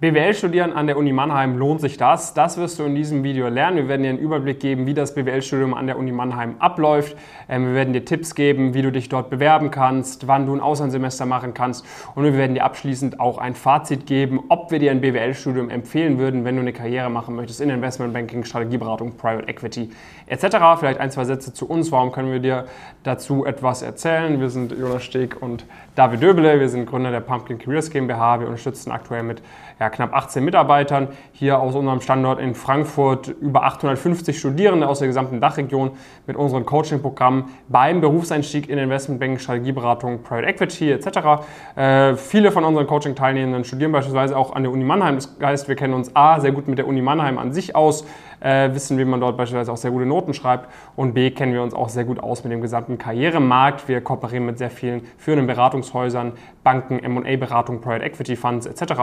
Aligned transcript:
BWL 0.00 0.32
studieren 0.32 0.72
an 0.72 0.86
der 0.86 0.96
Uni 0.96 1.12
Mannheim, 1.12 1.58
lohnt 1.58 1.82
sich 1.82 1.98
das? 1.98 2.32
Das 2.32 2.56
wirst 2.56 2.78
du 2.78 2.84
in 2.84 2.94
diesem 2.94 3.22
Video 3.22 3.48
lernen. 3.48 3.76
Wir 3.76 3.88
werden 3.88 4.02
dir 4.02 4.08
einen 4.08 4.18
Überblick 4.18 4.58
geben, 4.58 4.86
wie 4.86 4.94
das 4.94 5.14
BWL-Studium 5.14 5.74
an 5.74 5.86
der 5.86 5.98
Uni 5.98 6.10
Mannheim 6.10 6.54
abläuft. 6.58 7.18
Ähm, 7.50 7.66
wir 7.66 7.74
werden 7.74 7.92
dir 7.92 8.02
Tipps 8.06 8.34
geben, 8.34 8.72
wie 8.72 8.80
du 8.80 8.90
dich 8.92 9.10
dort 9.10 9.28
bewerben 9.28 9.70
kannst, 9.70 10.26
wann 10.26 10.46
du 10.46 10.54
ein 10.54 10.62
Auslandssemester 10.62 11.26
machen 11.26 11.52
kannst. 11.52 11.84
Und 12.14 12.24
wir 12.24 12.34
werden 12.34 12.54
dir 12.54 12.64
abschließend 12.64 13.20
auch 13.20 13.36
ein 13.36 13.54
Fazit 13.54 14.06
geben, 14.06 14.40
ob 14.48 14.70
wir 14.70 14.78
dir 14.78 14.90
ein 14.90 15.02
BWL-Studium 15.02 15.68
empfehlen 15.68 16.18
würden, 16.18 16.46
wenn 16.46 16.54
du 16.54 16.62
eine 16.62 16.72
Karriere 16.72 17.10
machen 17.10 17.36
möchtest 17.36 17.60
in 17.60 17.68
Investmentbanking, 17.68 18.44
Strategieberatung, 18.44 19.18
Private 19.18 19.48
Equity 19.48 19.90
etc. 20.28 20.46
Vielleicht 20.78 20.98
ein, 20.98 21.10
zwei 21.10 21.26
Sätze 21.26 21.52
zu 21.52 21.68
uns. 21.68 21.92
Warum 21.92 22.10
können 22.10 22.32
wir 22.32 22.40
dir 22.40 22.64
dazu 23.02 23.44
etwas 23.44 23.82
erzählen? 23.82 24.40
Wir 24.40 24.48
sind 24.48 24.72
Jonas 24.72 25.04
Steg 25.04 25.42
und 25.42 25.66
David 25.94 26.22
Döbele. 26.22 26.58
Wir 26.58 26.70
sind 26.70 26.86
Gründer 26.86 27.10
der 27.10 27.20
Pumpkin 27.20 27.58
Careers 27.58 27.90
GmbH. 27.90 28.40
Wir 28.40 28.46
unterstützen 28.46 28.92
aktuell 28.92 29.24
mit 29.24 29.42
ja, 29.80 29.88
knapp 29.88 30.14
18 30.14 30.44
Mitarbeitern 30.44 31.08
hier 31.32 31.58
aus 31.58 31.74
unserem 31.74 32.02
Standort 32.02 32.38
in 32.38 32.54
Frankfurt 32.54 33.28
über 33.28 33.64
850 33.64 34.38
Studierende 34.38 34.86
aus 34.86 34.98
der 34.98 35.08
gesamten 35.08 35.40
Dachregion 35.40 35.92
mit 36.26 36.36
unseren 36.36 36.66
Coaching-Programmen 36.66 37.44
beim 37.68 38.02
Berufseinstieg 38.02 38.68
in 38.68 38.78
Investmentbanking, 38.78 39.38
Strategieberatung, 39.38 40.22
Private 40.22 40.46
Equity 40.48 40.92
etc. 40.92 41.42
Äh, 41.76 42.14
viele 42.16 42.52
von 42.52 42.64
unseren 42.64 42.86
Coaching-Teilnehmenden 42.86 43.64
studieren 43.64 43.90
beispielsweise 43.90 44.36
auch 44.36 44.54
an 44.54 44.64
der 44.64 44.70
Uni 44.70 44.84
Mannheim. 44.84 45.16
Das 45.16 45.34
heißt, 45.42 45.68
wir 45.68 45.76
kennen 45.76 45.94
uns 45.94 46.14
A 46.14 46.40
sehr 46.40 46.52
gut 46.52 46.68
mit 46.68 46.76
der 46.76 46.86
Uni 46.86 47.00
Mannheim 47.00 47.38
an 47.38 47.54
sich 47.54 47.74
aus, 47.74 48.04
äh, 48.40 48.72
wissen, 48.74 48.98
wie 48.98 49.04
man 49.04 49.20
dort 49.20 49.36
beispielsweise 49.36 49.72
auch 49.72 49.76
sehr 49.76 49.90
gute 49.90 50.06
Noten 50.06 50.34
schreibt 50.34 50.68
und 50.96 51.14
B 51.14 51.30
kennen 51.30 51.52
wir 51.52 51.62
uns 51.62 51.74
auch 51.74 51.88
sehr 51.88 52.04
gut 52.04 52.22
aus 52.22 52.42
mit 52.44 52.52
dem 52.52 52.60
gesamten 52.60 52.98
Karrieremarkt. 52.98 53.88
Wir 53.88 54.00
kooperieren 54.00 54.46
mit 54.46 54.58
sehr 54.58 54.70
vielen 54.70 55.02
führenden 55.18 55.46
Beratungshäusern, 55.46 56.32
Banken, 56.62 56.98
M&A-Beratung, 56.98 57.80
Private 57.80 58.04
Equity 58.04 58.36
Funds 58.36 58.66
etc. 58.66 58.94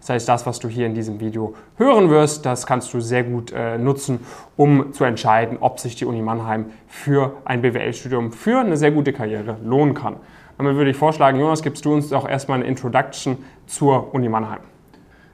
Das 0.00 0.10
heißt, 0.10 0.28
das, 0.28 0.46
was 0.46 0.58
du 0.58 0.68
hier 0.68 0.86
in 0.86 0.94
diesem 0.94 1.20
Video 1.20 1.54
hören 1.76 2.10
wirst, 2.10 2.44
das 2.44 2.66
kannst 2.66 2.92
du 2.92 3.00
sehr 3.00 3.24
gut 3.24 3.52
äh, 3.52 3.78
nutzen, 3.78 4.20
um 4.56 4.92
zu 4.92 5.04
entscheiden, 5.04 5.58
ob 5.60 5.80
sich 5.80 5.96
die 5.96 6.04
Uni 6.04 6.22
Mannheim 6.22 6.66
für 6.88 7.32
ein 7.44 7.62
BWL-Studium 7.62 8.32
für 8.32 8.60
eine 8.60 8.76
sehr 8.76 8.90
gute 8.90 9.12
Karriere 9.12 9.56
lohnen 9.64 9.94
kann. 9.94 10.16
Dann 10.58 10.74
würde 10.76 10.90
ich 10.90 10.96
vorschlagen, 10.96 11.38
Jonas, 11.38 11.62
gibst 11.62 11.84
du 11.84 11.92
uns 11.92 12.08
doch 12.08 12.28
erstmal 12.28 12.58
eine 12.58 12.66
Introduction 12.66 13.38
zur 13.66 14.14
Uni 14.14 14.28
Mannheim. 14.28 14.60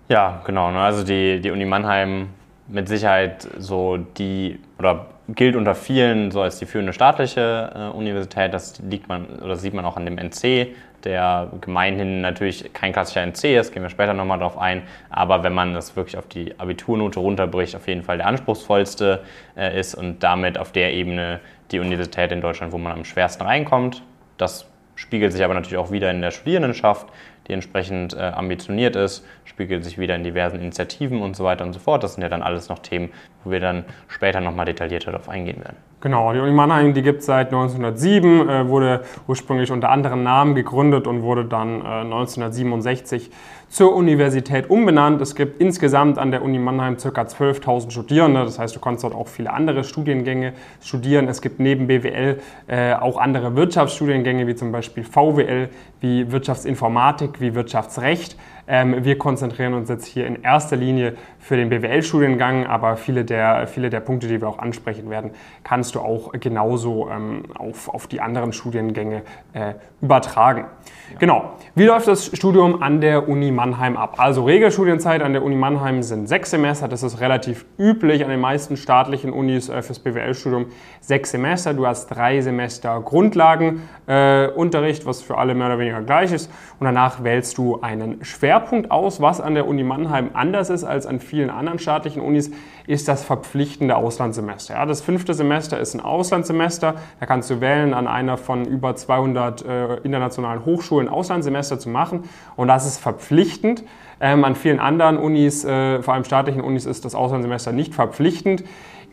Ja, 0.09 0.43
genau. 0.45 0.71
Ne? 0.71 0.81
Also 0.81 1.05
die, 1.05 1.41
die 1.41 1.51
Uni 1.51 1.65
Mannheim 1.65 2.29
mit 2.69 2.89
Sicherheit 2.89 3.49
so 3.59 3.99
die 3.99 4.59
oder 4.79 5.07
gilt 5.29 5.57
unter 5.57 5.75
vielen 5.75 6.31
so 6.31 6.41
als 6.41 6.59
die 6.59 6.67
führende 6.67 6.93
staatliche 6.93 7.73
äh, 7.75 7.97
Universität. 7.97 8.53
Das 8.53 8.79
liegt 8.81 9.09
man 9.09 9.27
oder 9.41 9.57
sieht 9.57 9.75
man 9.75 9.85
auch 9.85 9.97
an 9.97 10.05
dem 10.05 10.19
NC, 10.19 10.75
der 11.05 11.51
gemeinhin 11.61 12.21
natürlich 12.21 12.73
kein 12.73 12.93
klassischer 12.93 13.23
NC 13.23 13.59
ist, 13.59 13.73
gehen 13.73 13.83
wir 13.83 13.91
später 13.91 14.15
nochmal 14.15 14.39
drauf 14.39 14.59
ein, 14.59 14.83
aber 15.11 15.43
wenn 15.43 15.53
man 15.53 15.75
das 15.75 15.97
wirklich 15.97 16.17
auf 16.17 16.27
die 16.27 16.59
Abiturnote 16.59 17.21
runterbricht, 17.21 17.77
auf 17.77 17.89
jeden 17.89 18.03
Fall 18.03 18.19
der 18.19 18.27
anspruchsvollste 18.27 19.23
äh, 19.57 19.79
ist 19.79 19.95
und 19.95 20.23
damit 20.23 20.59
auf 20.59 20.73
der 20.73 20.93
Ebene 20.93 21.41
die 21.71 21.81
Universität 21.81 22.33
in 22.33 22.41
Deutschland, 22.41 22.73
wo 22.73 22.79
man 22.79 22.93
am 22.93 23.05
schwersten 23.05 23.45
reinkommt. 23.45 24.03
Das 24.37 24.67
spiegelt 24.95 25.33
sich 25.33 25.45
aber 25.45 25.55
natürlich 25.55 25.79
auch 25.79 25.91
wieder 25.91 26.11
in 26.11 26.21
der 26.21 26.31
Studierendenschaft, 26.31 27.07
die 27.49 27.53
entsprechend 27.53 28.15
äh, 28.15 28.21
ambitioniert 28.21 28.97
ist, 28.97 29.25
spiegelt 29.45 29.85
sich 29.85 29.99
wieder 29.99 30.17
in 30.17 30.25
diversen 30.25 30.61
Initiativen 30.61 31.23
und 31.23 31.37
so 31.37 31.45
weiter 31.45 31.65
und 31.65 31.73
so 31.73 31.79
fort. 31.79 32.03
Das 32.03 32.15
sind 32.15 32.23
ja 32.23 32.29
dann 32.29 32.43
alles 32.43 32.69
noch 32.69 32.79
Themen, 32.79 33.11
wo 33.45 33.51
wir 33.51 33.61
dann 33.61 33.85
später 34.09 34.41
nochmal 34.41 34.67
detaillierter 34.67 35.13
darauf 35.13 35.29
eingehen 35.29 35.59
werden. 35.59 35.77
Genau, 36.01 36.33
die 36.33 36.41
Uni 36.41 36.51
Mannheim, 36.51 36.95
die 36.95 37.03
gibt 37.03 37.21
es 37.21 37.27
seit 37.27 37.49
1907, 37.49 38.49
äh, 38.49 38.69
wurde 38.69 39.05
ursprünglich 39.29 39.71
unter 39.71 39.91
anderen 39.91 40.23
Namen 40.23 40.55
gegründet 40.55 41.07
und 41.07 41.23
wurde 41.23 41.45
dann 41.45 41.81
äh, 41.81 41.85
1967 41.85 43.31
zur 43.73 43.97
Universität 43.97 44.69
umbenannt. 44.69 45.23
Es 45.23 45.35
gibt 45.35 45.59
insgesamt 45.59 46.19
an 46.19 46.31
der 46.31 46.43
Uni 46.43 46.59
Mannheim 46.59 46.99
ca. 46.99 47.09
12.000 47.09 47.91
Studierende, 47.91 48.45
das 48.45 48.59
heißt, 48.59 48.77
du 48.77 48.81
kannst 48.81 49.03
dort 49.03 49.15
auch 49.15 49.29
viele 49.29 49.51
andere 49.51 49.83
Studiengänge 49.83 50.53
studieren. 50.83 51.27
Es 51.27 51.41
gibt 51.41 51.59
neben 51.59 51.87
BWL 51.87 52.39
äh, 52.67 52.93
auch 52.93 53.17
andere 53.17 53.57
Wirtschaftsstudiengänge, 53.57 54.47
wie 54.47 54.55
zum 54.55 54.73
Beispiel 54.73 55.05
VWL, 55.05 55.71
wie 56.01 56.31
Wirtschaftsinformatik, 56.31 57.41
wie 57.41 57.55
Wirtschaftsrecht. 57.55 58.37
Ähm, 58.69 59.07
wir 59.07 59.17
konzentrieren 59.17 59.73
uns 59.73 59.89
jetzt 59.89 60.05
hier 60.05 60.27
in 60.27 60.43
erster 60.43 60.77
Linie 60.77 61.15
für 61.43 61.57
den 61.57 61.69
BWL-Studiengang, 61.71 62.67
aber 62.67 62.97
viele 62.97 63.25
der, 63.25 63.67
viele 63.67 63.91
der 63.91 63.99
Punkte, 63.99 64.29
die 64.29 64.41
wir 64.41 64.49
auch 64.49 64.61
ansprechen 64.61 65.11
werden, 65.11 65.33
kannst 65.65 65.97
du 65.97 66.01
auch 66.01 66.31
genauso 66.33 67.11
ähm, 67.11 67.43
auf, 67.59 67.89
auf 67.89 68.07
die 68.07 68.21
anderen 68.21 68.53
Studiengänge 68.53 69.23
äh, 69.53 69.75
übertragen. 70.01 70.67
Ja. 71.13 71.19
Genau. 71.19 71.55
Wie 71.75 71.85
läuft 71.85 72.07
das 72.07 72.27
Studium 72.27 72.81
an 72.81 73.01
der 73.01 73.29
Uni 73.29 73.51
Mannheim 73.51 73.97
ab? 73.97 74.15
Also 74.19 74.45
Regelstudienzeit 74.45 75.21
an 75.21 75.33
der 75.33 75.43
Uni 75.43 75.57
Mannheim 75.57 76.05
sind 76.05 76.29
sechs 76.29 76.51
Semester. 76.51 76.87
Das 76.87 77.03
ist 77.03 77.21
relativ 77.21 77.67
üblich 77.77 78.23
an 78.23 78.31
den 78.31 78.41
meisten 78.41 78.77
staatlichen 78.77 79.33
Unis 79.33 79.69
äh, 79.69 79.83
fürs 79.83 79.99
BWL-Studium. 79.99 80.67
Sechs 81.01 81.33
Semester. 81.33 81.75
Du 81.75 81.89
hast 81.89 82.07
drei 82.07 82.41
Semester 82.41 83.01
Grundlagenunterricht, 83.01 85.03
äh, 85.03 85.07
was 85.07 85.23
für 85.23 85.39
alle 85.39 85.57
mehr 85.57 85.67
oder 85.67 85.81
weniger 85.81 86.03
gleich 86.03 86.33
ist. 86.33 86.53
Und 86.79 86.85
danach 86.85 87.25
wählst 87.25 87.59
du 87.59 87.81
einen 87.81 88.25
Schwerpunkt 88.25 88.93
aus, 88.93 89.21
was 89.21 89.41
an 89.41 89.55
der 89.55 89.67
Uni 89.67 89.83
Mannheim 89.83 90.31
anders 90.35 90.71
ist 90.71 90.85
als 90.85 91.07
an 91.07 91.19
vielen 91.19 91.32
anderen 91.41 91.79
staatlichen 91.79 92.23
Unis, 92.23 92.51
ist 92.87 93.09
das 93.09 93.25
verpflichtende 93.25 93.97
Auslandssemester. 93.97 94.75
Ja, 94.75 94.87
das 94.87 95.01
fünfte 95.01 95.35
Semester 95.35 95.79
ist 95.79 95.95
ein 95.95 96.01
Auslandssemester. 96.01 96.95
Da 97.21 97.27
kannst 97.27 97.51
du 97.51 97.61
wählen, 97.61 97.95
an 97.95 98.07
einer 98.07 98.37
von 98.37 98.65
über 98.65 98.95
200 98.95 99.65
äh, 99.65 99.95
internationalen 99.99 100.65
Hochschulen 100.65 101.09
Auslandssemester 101.09 101.79
zu 101.79 101.89
machen. 101.89 102.25
Und 102.57 102.69
das 102.69 102.87
ist 102.87 102.99
verpflichtend. 102.99 103.85
Ähm, 104.21 104.45
an 104.45 104.55
vielen 104.55 104.79
anderen 104.79 105.17
Unis, 105.17 105.65
äh, 105.65 106.03
vor 106.03 106.15
allem 106.15 106.25
staatlichen 106.25 106.63
Unis, 106.63 106.87
ist 106.87 107.05
das 107.05 107.15
Auslandssemester 107.15 107.73
nicht 107.73 107.95
verpflichtend. 107.95 108.63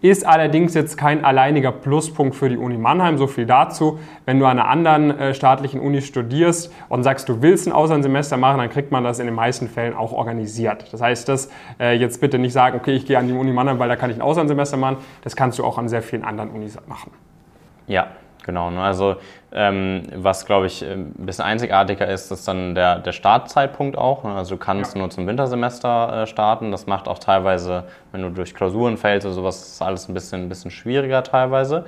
Ist 0.01 0.25
allerdings 0.25 0.73
jetzt 0.73 0.97
kein 0.97 1.25
alleiniger 1.25 1.71
Pluspunkt 1.71 2.35
für 2.35 2.49
die 2.49 2.57
Uni 2.57 2.77
Mannheim. 2.77 3.17
So 3.17 3.27
viel 3.27 3.45
dazu. 3.45 3.99
Wenn 4.25 4.39
du 4.39 4.45
an 4.45 4.59
einer 4.59 4.69
anderen 4.69 5.17
äh, 5.17 5.33
staatlichen 5.33 5.81
Uni 5.81 6.01
studierst 6.01 6.73
und 6.87 7.03
sagst, 7.03 7.27
du 7.27 7.41
willst 7.41 7.67
ein 7.67 7.73
Auslandssemester 7.73 8.37
machen, 8.37 8.59
dann 8.59 8.69
kriegt 8.69 8.91
man 8.91 9.03
das 9.03 9.19
in 9.19 9.25
den 9.25 9.35
meisten 9.35 9.67
Fällen 9.67 9.95
auch 9.95 10.11
organisiert. 10.11 10.85
Das 10.91 11.01
heißt, 11.01 11.27
das 11.27 11.49
äh, 11.79 11.97
jetzt 11.97 12.21
bitte 12.21 12.39
nicht 12.39 12.53
sagen, 12.53 12.77
okay, 12.77 12.93
ich 12.93 13.05
gehe 13.05 13.17
an 13.17 13.27
die 13.27 13.33
Uni 13.33 13.51
Mannheim, 13.51 13.79
weil 13.79 13.89
da 13.89 13.95
kann 13.95 14.09
ich 14.09 14.17
ein 14.17 14.21
Auslandssemester 14.21 14.77
machen. 14.77 14.97
Das 15.23 15.35
kannst 15.35 15.59
du 15.59 15.65
auch 15.65 15.77
an 15.77 15.89
sehr 15.89 16.01
vielen 16.01 16.23
anderen 16.23 16.51
Unis 16.51 16.77
machen. 16.87 17.11
Ja, 17.87 18.07
Genau, 18.49 18.71
ne? 18.71 18.81
also 18.81 19.17
ähm, 19.51 20.01
was 20.15 20.47
glaube 20.47 20.65
ich 20.65 20.83
ein 20.83 21.13
bisschen 21.17 21.45
einzigartiger 21.45 22.07
ist, 22.07 22.31
ist 22.31 22.47
dann 22.47 22.73
der, 22.73 22.97
der 22.97 23.11
Startzeitpunkt 23.11 23.95
auch. 23.95 24.23
Ne? 24.23 24.33
Also 24.33 24.55
du 24.55 24.59
kannst 24.59 24.95
ja. 24.95 25.01
nur 25.01 25.11
zum 25.11 25.27
Wintersemester 25.27 26.23
äh, 26.23 26.25
starten. 26.25 26.71
Das 26.71 26.87
macht 26.87 27.07
auch 27.07 27.19
teilweise, 27.19 27.83
wenn 28.11 28.23
du 28.23 28.31
durch 28.31 28.55
Klausuren 28.55 28.97
fällst 28.97 29.27
oder 29.27 29.35
sowas, 29.35 29.61
ist 29.61 29.81
alles 29.83 30.09
ein 30.09 30.15
bisschen, 30.15 30.45
ein 30.45 30.49
bisschen 30.49 30.71
schwieriger 30.71 31.21
teilweise. 31.21 31.85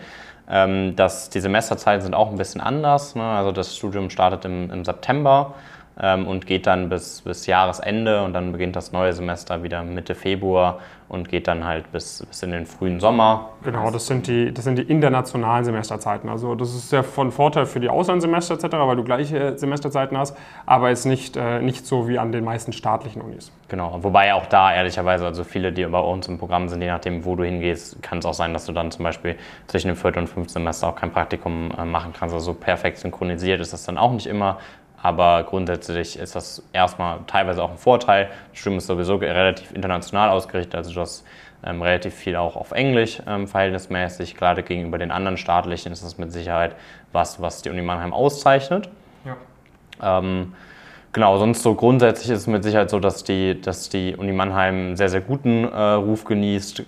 Ähm, 0.47 0.95
das, 0.95 1.31
die 1.31 1.39
Semesterzeiten 1.39 2.03
sind 2.03 2.13
auch 2.13 2.29
ein 2.29 2.37
bisschen 2.37 2.61
anders. 2.61 3.15
Ne? 3.15 3.23
Also 3.23 3.51
das 3.51 3.75
Studium 3.75 4.11
startet 4.11 4.45
im, 4.45 4.69
im 4.69 4.85
September 4.85 5.55
ähm, 5.99 6.27
und 6.27 6.45
geht 6.45 6.67
dann 6.67 6.89
bis, 6.89 7.23
bis 7.23 7.47
Jahresende 7.47 8.21
und 8.21 8.33
dann 8.33 8.51
beginnt 8.51 8.75
das 8.75 8.91
neue 8.91 9.13
Semester 9.13 9.63
wieder 9.63 9.81
Mitte 9.81 10.13
Februar 10.13 10.77
und 11.11 11.27
geht 11.27 11.49
dann 11.49 11.65
halt 11.65 11.91
bis, 11.91 12.25
bis 12.25 12.41
in 12.41 12.51
den 12.51 12.65
frühen 12.65 13.01
Sommer. 13.01 13.49
Genau, 13.65 13.91
das 13.91 14.07
sind, 14.07 14.27
die, 14.27 14.53
das 14.53 14.63
sind 14.63 14.77
die 14.77 14.83
internationalen 14.83 15.65
Semesterzeiten. 15.65 16.29
Also 16.29 16.55
das 16.55 16.73
ist 16.73 16.89
ja 16.93 17.03
von 17.03 17.33
Vorteil 17.33 17.65
für 17.65 17.81
die 17.81 17.89
Auslandssemester 17.89 18.53
etc., 18.53 18.67
weil 18.71 18.95
du 18.95 19.03
gleiche 19.03 19.57
Semesterzeiten 19.57 20.17
hast, 20.17 20.37
aber 20.65 20.89
ist 20.89 21.03
nicht, 21.03 21.35
äh, 21.35 21.59
nicht 21.59 21.85
so 21.85 22.07
wie 22.07 22.17
an 22.17 22.31
den 22.31 22.45
meisten 22.45 22.71
staatlichen 22.71 23.21
Unis. 23.21 23.51
Genau, 23.67 23.99
wobei 24.01 24.33
auch 24.33 24.45
da 24.45 24.73
ehrlicherweise, 24.73 25.25
also 25.25 25.43
viele, 25.43 25.73
die 25.73 25.85
bei 25.85 25.99
uns 25.99 26.29
im 26.29 26.37
Programm 26.37 26.69
sind, 26.69 26.81
je 26.81 26.87
nachdem, 26.87 27.25
wo 27.25 27.35
du 27.35 27.43
hingehst, 27.43 28.01
kann 28.01 28.19
es 28.19 28.25
auch 28.25 28.33
sein, 28.33 28.53
dass 28.53 28.65
du 28.65 28.71
dann 28.71 28.89
zum 28.89 29.03
Beispiel 29.03 29.35
zwischen 29.67 29.89
dem 29.89 29.97
vierten 29.97 30.19
und 30.19 30.27
fünften 30.27 30.53
Semester 30.53 30.87
auch 30.87 30.95
kein 30.95 31.11
Praktikum 31.11 31.71
äh, 31.77 31.83
machen 31.83 32.13
kannst. 32.17 32.33
Also 32.33 32.53
so 32.53 32.53
perfekt 32.53 32.99
synchronisiert 32.99 33.59
ist 33.59 33.73
das 33.73 33.83
dann 33.83 33.97
auch 33.97 34.13
nicht 34.13 34.27
immer. 34.27 34.59
Aber 35.01 35.43
grundsätzlich 35.43 36.17
ist 36.19 36.35
das 36.35 36.63
erstmal 36.73 37.19
teilweise 37.27 37.63
auch 37.63 37.71
ein 37.71 37.77
Vorteil. 37.77 38.29
Das 38.51 38.59
Studium 38.59 38.77
ist 38.77 38.87
sowieso 38.87 39.15
relativ 39.15 39.71
international 39.71 40.29
ausgerichtet, 40.29 40.75
also 40.75 40.93
du 40.93 41.01
hast 41.01 41.25
ähm, 41.63 41.81
relativ 41.81 42.13
viel 42.13 42.35
auch 42.35 42.55
auf 42.55 42.71
Englisch 42.71 43.21
ähm, 43.27 43.47
verhältnismäßig. 43.47 44.35
Gerade 44.35 44.63
gegenüber 44.63 44.97
den 44.97 45.11
anderen 45.11 45.37
staatlichen 45.37 45.91
ist 45.91 46.03
das 46.03 46.17
mit 46.17 46.31
Sicherheit 46.31 46.75
was, 47.11 47.41
was 47.41 47.61
die 47.61 47.69
Uni 47.69 47.81
Mannheim 47.81 48.13
auszeichnet. 48.13 48.89
Ja. 49.25 50.19
Ähm, 50.19 50.53
genau, 51.13 51.37
sonst 51.37 51.63
so 51.63 51.75
grundsätzlich 51.75 52.29
ist 52.29 52.39
es 52.39 52.47
mit 52.47 52.63
Sicherheit 52.63 52.89
so, 52.89 52.99
dass 52.99 53.23
die, 53.23 53.59
dass 53.59 53.89
die 53.89 54.15
Uni 54.15 54.33
Mannheim 54.33 54.75
einen 54.75 54.97
sehr, 54.97 55.09
sehr 55.09 55.21
guten 55.21 55.65
äh, 55.65 55.77
Ruf 55.77 56.25
genießt 56.25 56.83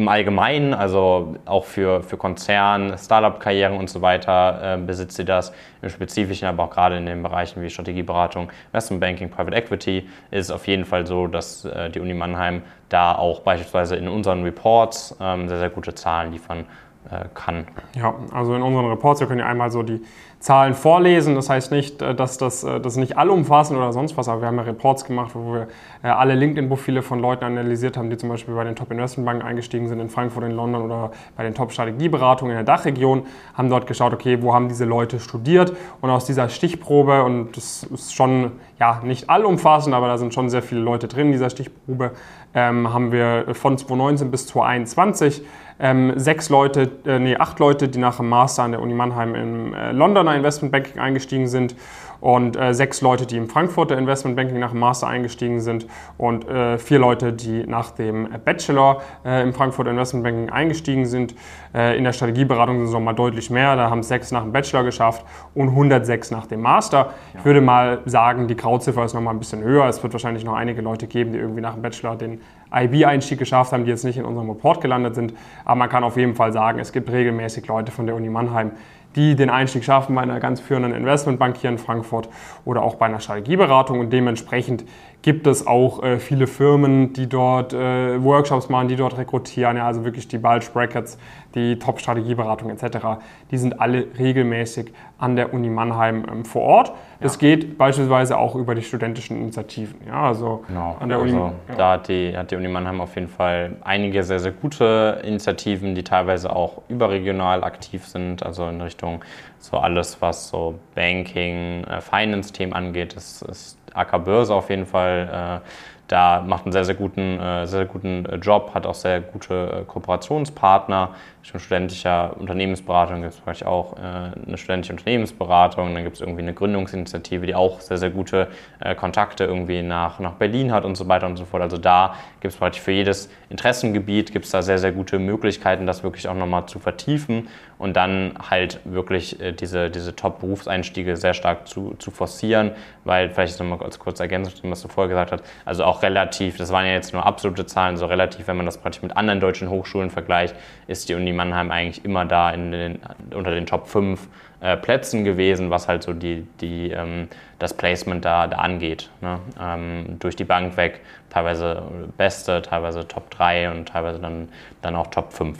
im 0.00 0.08
Allgemeinen, 0.08 0.74
also 0.74 1.36
auch 1.44 1.64
für, 1.64 2.02
für 2.02 2.16
Konzern, 2.16 2.96
Startup-Karrieren 2.96 3.76
und 3.76 3.90
so 3.90 4.00
weiter, 4.00 4.74
äh, 4.74 4.78
besitzt 4.78 5.16
sie 5.16 5.24
das. 5.24 5.52
Im 5.82 5.90
Spezifischen, 5.90 6.48
aber 6.48 6.64
auch 6.64 6.70
gerade 6.70 6.96
in 6.96 7.06
den 7.06 7.22
Bereichen 7.22 7.62
wie 7.62 7.70
Strategieberatung, 7.70 8.50
Investment 8.68 9.00
Banking, 9.00 9.30
Private 9.30 9.56
Equity, 9.56 10.08
ist 10.30 10.46
es 10.46 10.50
auf 10.50 10.66
jeden 10.66 10.84
Fall 10.84 11.06
so, 11.06 11.26
dass 11.26 11.64
äh, 11.64 11.90
die 11.90 12.00
Uni 12.00 12.14
Mannheim 12.14 12.62
da 12.88 13.14
auch 13.14 13.40
beispielsweise 13.40 13.96
in 13.96 14.08
unseren 14.08 14.42
Reports 14.42 15.16
ähm, 15.20 15.48
sehr, 15.48 15.58
sehr 15.58 15.70
gute 15.70 15.94
Zahlen 15.94 16.32
liefern 16.32 16.66
äh, 17.10 17.26
kann. 17.34 17.66
Ja, 17.94 18.14
also 18.32 18.54
in 18.54 18.62
unseren 18.62 18.86
Reports, 18.86 19.20
wir 19.20 19.26
können 19.26 19.40
ja 19.40 19.46
einmal 19.46 19.70
so 19.70 19.82
die 19.82 20.02
Zahlen 20.40 20.72
vorlesen. 20.72 21.34
Das 21.34 21.50
heißt 21.50 21.70
nicht, 21.70 22.00
äh, 22.00 22.14
dass 22.14 22.38
das, 22.38 22.64
äh, 22.64 22.80
das 22.80 22.96
nicht 22.96 23.18
allumfassend 23.18 23.78
oder 23.78 23.92
sonst 23.92 24.16
was, 24.16 24.26
aber 24.26 24.40
wir 24.40 24.48
haben 24.48 24.56
ja 24.56 24.62
Reports 24.62 25.04
gemacht, 25.04 25.32
wo 25.34 25.52
wir 25.52 25.68
äh, 26.02 26.08
alle 26.08 26.34
LinkedIn-Profile 26.34 27.02
von 27.02 27.20
Leuten 27.20 27.44
analysiert 27.44 27.98
haben, 27.98 28.08
die 28.08 28.16
zum 28.16 28.30
Beispiel 28.30 28.54
bei 28.54 28.64
den 28.64 28.74
Top-Investmentbanken 28.74 29.46
eingestiegen 29.46 29.86
sind 29.86 30.00
in 30.00 30.08
Frankfurt, 30.08 30.44
in 30.44 30.52
London 30.52 30.82
oder 30.82 31.10
bei 31.36 31.42
den 31.42 31.54
Top-Strategieberatungen 31.54 32.52
in 32.52 32.64
der 32.64 32.76
Dachregion, 32.76 33.24
haben 33.54 33.68
dort 33.68 33.86
geschaut, 33.86 34.14
okay, 34.14 34.40
wo 34.40 34.54
haben 34.54 34.68
diese 34.68 34.86
Leute 34.86 35.20
studiert 35.20 35.76
und 36.00 36.08
aus 36.08 36.24
dieser 36.24 36.48
Stichprobe, 36.48 37.22
und 37.22 37.54
das 37.58 37.82
ist 37.82 38.14
schon 38.14 38.52
ja, 38.78 39.02
nicht 39.04 39.28
allumfassend, 39.28 39.94
aber 39.94 40.08
da 40.08 40.16
sind 40.16 40.32
schon 40.32 40.48
sehr 40.48 40.62
viele 40.62 40.80
Leute 40.80 41.06
drin 41.06 41.26
in 41.26 41.32
dieser 41.32 41.50
Stichprobe, 41.50 42.12
ähm, 42.54 42.92
haben 42.92 43.12
wir 43.12 43.54
von 43.54 43.76
2019 43.76 44.30
bis 44.30 44.46
2021 44.46 45.42
ähm, 45.80 46.12
sechs 46.16 46.48
Leute, 46.50 46.90
äh, 47.06 47.18
nee, 47.18 47.36
acht 47.36 47.58
Leute, 47.58 47.88
die 47.88 47.98
nach 47.98 48.18
dem 48.18 48.28
Master 48.28 48.64
an 48.64 48.72
der 48.72 48.82
Uni 48.82 48.94
Mannheim 48.94 49.34
im 49.34 49.74
äh, 49.74 49.92
Londoner 49.92 50.34
Investmentbanking 50.34 51.00
eingestiegen 51.00 51.48
sind 51.48 51.74
und 52.20 52.56
äh, 52.56 52.74
sechs 52.74 53.00
Leute, 53.00 53.26
die 53.26 53.36
im 53.36 53.48
Frankfurter 53.48 53.96
Investmentbanking 53.96 54.58
nach 54.58 54.70
dem 54.70 54.80
Master 54.80 55.06
eingestiegen 55.06 55.60
sind 55.60 55.86
und 56.18 56.48
äh, 56.48 56.78
vier 56.78 56.98
Leute, 56.98 57.32
die 57.32 57.64
nach 57.66 57.90
dem 57.90 58.28
Bachelor 58.44 59.02
äh, 59.24 59.42
im 59.42 59.52
Frankfurter 59.52 59.90
Investmentbanking 59.90 60.50
eingestiegen 60.50 61.06
sind. 61.06 61.34
Äh, 61.74 61.96
in 61.96 62.04
der 62.04 62.12
Strategieberatung 62.12 62.76
sind 62.76 62.86
es 62.86 62.92
nochmal 62.92 63.14
deutlich 63.14 63.50
mehr, 63.50 63.76
da 63.76 63.90
haben 63.90 64.02
sechs 64.02 64.32
nach 64.32 64.42
dem 64.42 64.52
Bachelor 64.52 64.84
geschafft 64.84 65.24
und 65.54 65.68
106 65.68 66.30
nach 66.30 66.46
dem 66.46 66.60
Master. 66.60 67.14
Ich 67.38 67.44
würde 67.44 67.60
mal 67.60 68.00
sagen, 68.06 68.48
die 68.48 68.56
Grauziffer 68.56 69.04
ist 69.04 69.14
nochmal 69.14 69.34
ein 69.34 69.38
bisschen 69.38 69.62
höher. 69.62 69.86
Es 69.86 70.02
wird 70.02 70.12
wahrscheinlich 70.12 70.44
noch 70.44 70.54
einige 70.54 70.82
Leute 70.82 71.06
geben, 71.06 71.32
die 71.32 71.38
irgendwie 71.38 71.60
nach 71.60 71.74
dem 71.74 71.82
Bachelor 71.82 72.16
den 72.16 72.40
IB-Einstieg 72.72 73.38
geschafft 73.38 73.72
haben, 73.72 73.84
die 73.84 73.90
jetzt 73.90 74.04
nicht 74.04 74.18
in 74.18 74.24
unserem 74.24 74.50
Report 74.50 74.80
gelandet 74.80 75.14
sind. 75.14 75.34
Aber 75.64 75.76
man 75.76 75.88
kann 75.88 76.04
auf 76.04 76.16
jeden 76.16 76.34
Fall 76.34 76.52
sagen, 76.52 76.78
es 76.78 76.92
gibt 76.92 77.10
regelmäßig 77.10 77.66
Leute 77.66 77.92
von 77.92 78.06
der 78.06 78.14
Uni 78.14 78.28
Mannheim, 78.28 78.72
die 79.16 79.34
den 79.34 79.50
Einstieg 79.50 79.84
schaffen 79.84 80.14
bei 80.14 80.22
einer 80.22 80.40
ganz 80.40 80.60
führenden 80.60 80.94
Investmentbank 80.94 81.56
hier 81.56 81.70
in 81.70 81.78
Frankfurt 81.78 82.28
oder 82.64 82.82
auch 82.82 82.94
bei 82.94 83.06
einer 83.06 83.20
Strategieberatung. 83.20 84.00
Und 84.00 84.12
dementsprechend 84.12 84.84
gibt 85.22 85.46
es 85.46 85.66
auch 85.66 86.02
äh, 86.02 86.18
viele 86.18 86.46
Firmen, 86.46 87.12
die 87.12 87.28
dort 87.28 87.72
äh, 87.72 88.22
Workshops 88.22 88.68
machen, 88.68 88.88
die 88.88 88.96
dort 88.96 89.18
rekrutieren. 89.18 89.76
Ja, 89.76 89.86
also 89.86 90.04
wirklich 90.04 90.28
die 90.28 90.38
Bulge 90.38 90.66
Brackets, 90.72 91.18
die 91.54 91.78
Top-Strategieberatung 91.78 92.70
etc. 92.70 93.20
Die 93.50 93.58
sind 93.58 93.80
alle 93.80 94.06
regelmäßig 94.18 94.92
an 95.18 95.36
der 95.36 95.52
Uni 95.52 95.68
Mannheim 95.68 96.24
ähm, 96.30 96.44
vor 96.44 96.62
Ort. 96.62 96.92
Es 97.20 97.34
ja. 97.34 97.40
geht 97.40 97.76
beispielsweise 97.76 98.38
auch 98.38 98.54
über 98.54 98.74
die 98.74 98.82
studentischen 98.82 99.36
Initiativen. 99.36 99.96
Ja, 100.06 100.22
also 100.22 100.64
genau. 100.66 100.96
an 100.98 101.08
der 101.10 101.18
also 101.18 101.36
Uni, 101.36 101.52
ja. 101.68 101.74
Da 101.76 101.92
hat 101.92 102.08
die, 102.08 102.36
hat 102.36 102.50
die 102.50 102.56
Uni 102.56 102.68
Mannheim 102.68 103.00
auf 103.00 103.14
jeden 103.14 103.28
Fall 103.28 103.76
einige 103.82 104.22
sehr, 104.22 104.40
sehr 104.40 104.52
gute 104.52 105.20
Initiativen, 105.24 105.94
die 105.94 106.04
teilweise 106.04 106.54
auch 106.54 106.82
überregional 106.88 107.62
aktiv 107.62 108.06
sind, 108.06 108.42
also 108.44 108.66
in 108.68 108.80
Richtung 108.80 109.22
so 109.58 109.76
alles, 109.76 110.22
was 110.22 110.48
so 110.48 110.78
Banking, 110.94 111.84
äh, 111.84 112.00
Finance-Themen 112.00 112.72
angeht, 112.72 113.12
ist, 113.12 113.42
ist 113.42 113.78
AK 113.94 114.24
Börse 114.24 114.54
auf 114.54 114.70
jeden 114.70 114.86
Fall 114.86 115.60
äh, 115.62 115.68
da 116.10 116.42
macht 116.44 116.64
einen 116.64 116.72
sehr, 116.72 116.84
sehr 116.84 116.96
guten, 116.96 117.38
äh, 117.38 117.66
sehr, 117.66 117.80
sehr 117.80 117.84
guten 117.84 118.26
äh, 118.26 118.36
Job, 118.36 118.72
hat 118.74 118.84
auch 118.84 118.94
sehr 118.94 119.20
gute 119.20 119.84
Kooperationspartner. 119.86 121.10
Schon 121.42 121.60
studentischer 121.60 122.36
Unternehmensberatung 122.38 123.22
gibt 123.22 123.32
es 123.32 123.40
vielleicht 123.40 123.64
auch 123.64 123.94
eine 123.96 124.58
studentische 124.58 124.92
Unternehmensberatung. 124.92 125.94
Dann 125.94 126.04
gibt 126.04 126.16
es 126.16 126.20
irgendwie 126.20 126.42
eine 126.42 126.52
Gründungsinitiative, 126.52 127.46
die 127.46 127.54
auch 127.54 127.80
sehr, 127.80 127.96
sehr 127.96 128.10
gute 128.10 128.48
Kontakte 128.96 129.44
irgendwie 129.44 129.82
nach, 129.82 130.20
nach 130.20 130.34
Berlin 130.34 130.70
hat 130.70 130.84
und 130.84 130.96
so 130.96 131.08
weiter 131.08 131.26
und 131.26 131.36
so 131.36 131.46
fort. 131.46 131.62
Also 131.62 131.78
da 131.78 132.14
gibt 132.40 132.52
es 132.52 132.58
praktisch 132.58 132.82
für 132.82 132.92
jedes 132.92 133.30
Interessengebiet 133.48 134.32
gibt 134.32 134.44
es 134.44 134.52
da 134.52 134.62
sehr, 134.62 134.78
sehr 134.78 134.92
gute 134.92 135.18
Möglichkeiten, 135.18 135.86
das 135.86 136.02
wirklich 136.02 136.28
auch 136.28 136.34
nochmal 136.34 136.66
zu 136.66 136.78
vertiefen 136.78 137.48
und 137.78 137.96
dann 137.96 138.34
halt 138.50 138.78
wirklich 138.84 139.38
diese, 139.58 139.90
diese 139.90 140.14
Top-Berufseinstiege 140.14 141.16
sehr 141.16 141.34
stark 141.34 141.66
zu, 141.66 141.94
zu 141.98 142.10
forcieren, 142.10 142.72
weil 143.04 143.30
vielleicht 143.30 143.58
nochmal 143.58 143.82
als 143.82 143.98
kurz 143.98 144.20
ergänzung, 144.20 144.70
was 144.70 144.82
du 144.82 144.88
vorher 144.88 145.08
gesagt 145.08 145.32
hast, 145.32 145.44
also 145.64 145.84
auch 145.84 146.02
relativ, 146.02 146.58
das 146.58 146.70
waren 146.70 146.86
ja 146.86 146.92
jetzt 146.92 147.12
nur 147.12 147.26
absolute 147.26 147.66
Zahlen, 147.66 147.96
so 147.96 148.06
relativ, 148.06 148.46
wenn 148.46 148.56
man 148.56 148.66
das 148.66 148.78
praktisch 148.78 149.02
mit 149.02 149.16
anderen 149.16 149.40
deutschen 149.40 149.68
Hochschulen 149.68 150.10
vergleicht, 150.10 150.54
ist 150.86 151.08
die 151.08 151.14
Uni 151.14 151.29
Mannheim 151.32 151.70
eigentlich 151.70 152.04
immer 152.04 152.24
da 152.24 152.52
den, 152.52 152.98
unter 153.34 153.50
den 153.50 153.66
Top 153.66 153.86
5 153.86 154.28
äh, 154.60 154.76
Plätzen 154.76 155.24
gewesen, 155.24 155.70
was 155.70 155.88
halt 155.88 156.02
so 156.02 156.12
die, 156.12 156.46
die, 156.60 156.90
ähm, 156.90 157.28
das 157.58 157.74
Placement 157.74 158.24
da, 158.24 158.46
da 158.46 158.58
angeht. 158.58 159.10
Ne? 159.20 159.38
Ähm, 159.60 160.16
durch 160.18 160.36
die 160.36 160.44
Bank 160.44 160.76
weg, 160.76 161.00
teilweise 161.30 161.82
Beste, 162.16 162.62
teilweise 162.62 163.08
Top 163.08 163.30
3 163.30 163.70
und 163.70 163.88
teilweise 163.88 164.18
dann, 164.18 164.48
dann 164.82 164.96
auch 164.96 165.06
Top 165.08 165.32
5. 165.32 165.58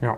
Ja. 0.00 0.16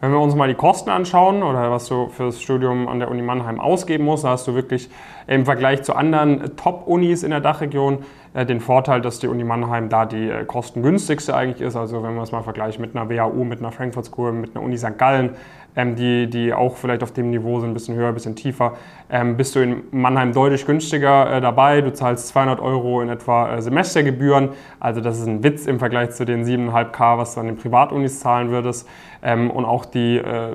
Wenn 0.00 0.12
wir 0.12 0.18
uns 0.18 0.34
mal 0.34 0.48
die 0.48 0.54
Kosten 0.54 0.88
anschauen 0.88 1.42
oder 1.42 1.70
was 1.70 1.86
du 1.86 2.08
fürs 2.08 2.40
Studium 2.40 2.88
an 2.88 3.00
der 3.00 3.10
Uni 3.10 3.20
Mannheim 3.20 3.60
ausgeben 3.60 4.04
musst, 4.04 4.24
da 4.24 4.30
hast 4.30 4.48
du 4.48 4.54
wirklich 4.54 4.88
im 5.26 5.44
Vergleich 5.44 5.82
zu 5.82 5.94
anderen 5.94 6.56
Top-Unis 6.56 7.22
in 7.22 7.30
der 7.30 7.40
Dachregion 7.40 8.04
den 8.34 8.60
Vorteil, 8.60 9.00
dass 9.00 9.18
die 9.18 9.26
Uni 9.26 9.42
Mannheim 9.42 9.88
da 9.88 10.06
die 10.06 10.28
äh, 10.28 10.44
kostengünstigste 10.44 11.34
eigentlich 11.34 11.60
ist. 11.60 11.74
Also 11.74 12.02
wenn 12.02 12.14
man 12.14 12.22
es 12.22 12.32
mal 12.32 12.42
vergleicht 12.42 12.78
mit 12.78 12.94
einer 12.94 13.10
WHU, 13.10 13.44
mit 13.44 13.58
einer 13.58 13.72
Frankfurt 13.72 14.06
School, 14.06 14.32
mit 14.32 14.54
einer 14.54 14.64
Uni 14.64 14.78
St. 14.78 14.96
Gallen, 14.98 15.30
ähm, 15.76 15.96
die, 15.96 16.28
die 16.28 16.52
auch 16.52 16.76
vielleicht 16.76 17.02
auf 17.02 17.12
dem 17.12 17.30
Niveau 17.30 17.60
sind, 17.60 17.70
ein 17.70 17.74
bisschen 17.74 17.96
höher, 17.96 18.08
ein 18.08 18.14
bisschen 18.14 18.36
tiefer, 18.36 18.74
ähm, 19.10 19.36
bist 19.36 19.54
du 19.54 19.60
in 19.60 19.82
Mannheim 19.90 20.32
deutlich 20.32 20.64
günstiger 20.66 21.36
äh, 21.36 21.40
dabei. 21.40 21.80
Du 21.80 21.92
zahlst 21.92 22.28
200 22.28 22.60
Euro 22.60 23.00
in 23.02 23.08
etwa 23.08 23.56
äh, 23.56 23.62
Semestergebühren. 23.62 24.50
Also 24.78 25.00
das 25.00 25.18
ist 25.18 25.26
ein 25.26 25.42
Witz 25.42 25.66
im 25.66 25.78
Vergleich 25.78 26.10
zu 26.10 26.24
den 26.24 26.44
7,5K, 26.44 27.18
was 27.18 27.34
du 27.34 27.40
an 27.40 27.46
den 27.46 27.56
Privatunis 27.56 28.20
zahlen 28.20 28.50
würdest. 28.50 28.88
Ähm, 29.22 29.50
und 29.50 29.64
auch 29.64 29.84
die 29.84 30.18
äh, 30.18 30.52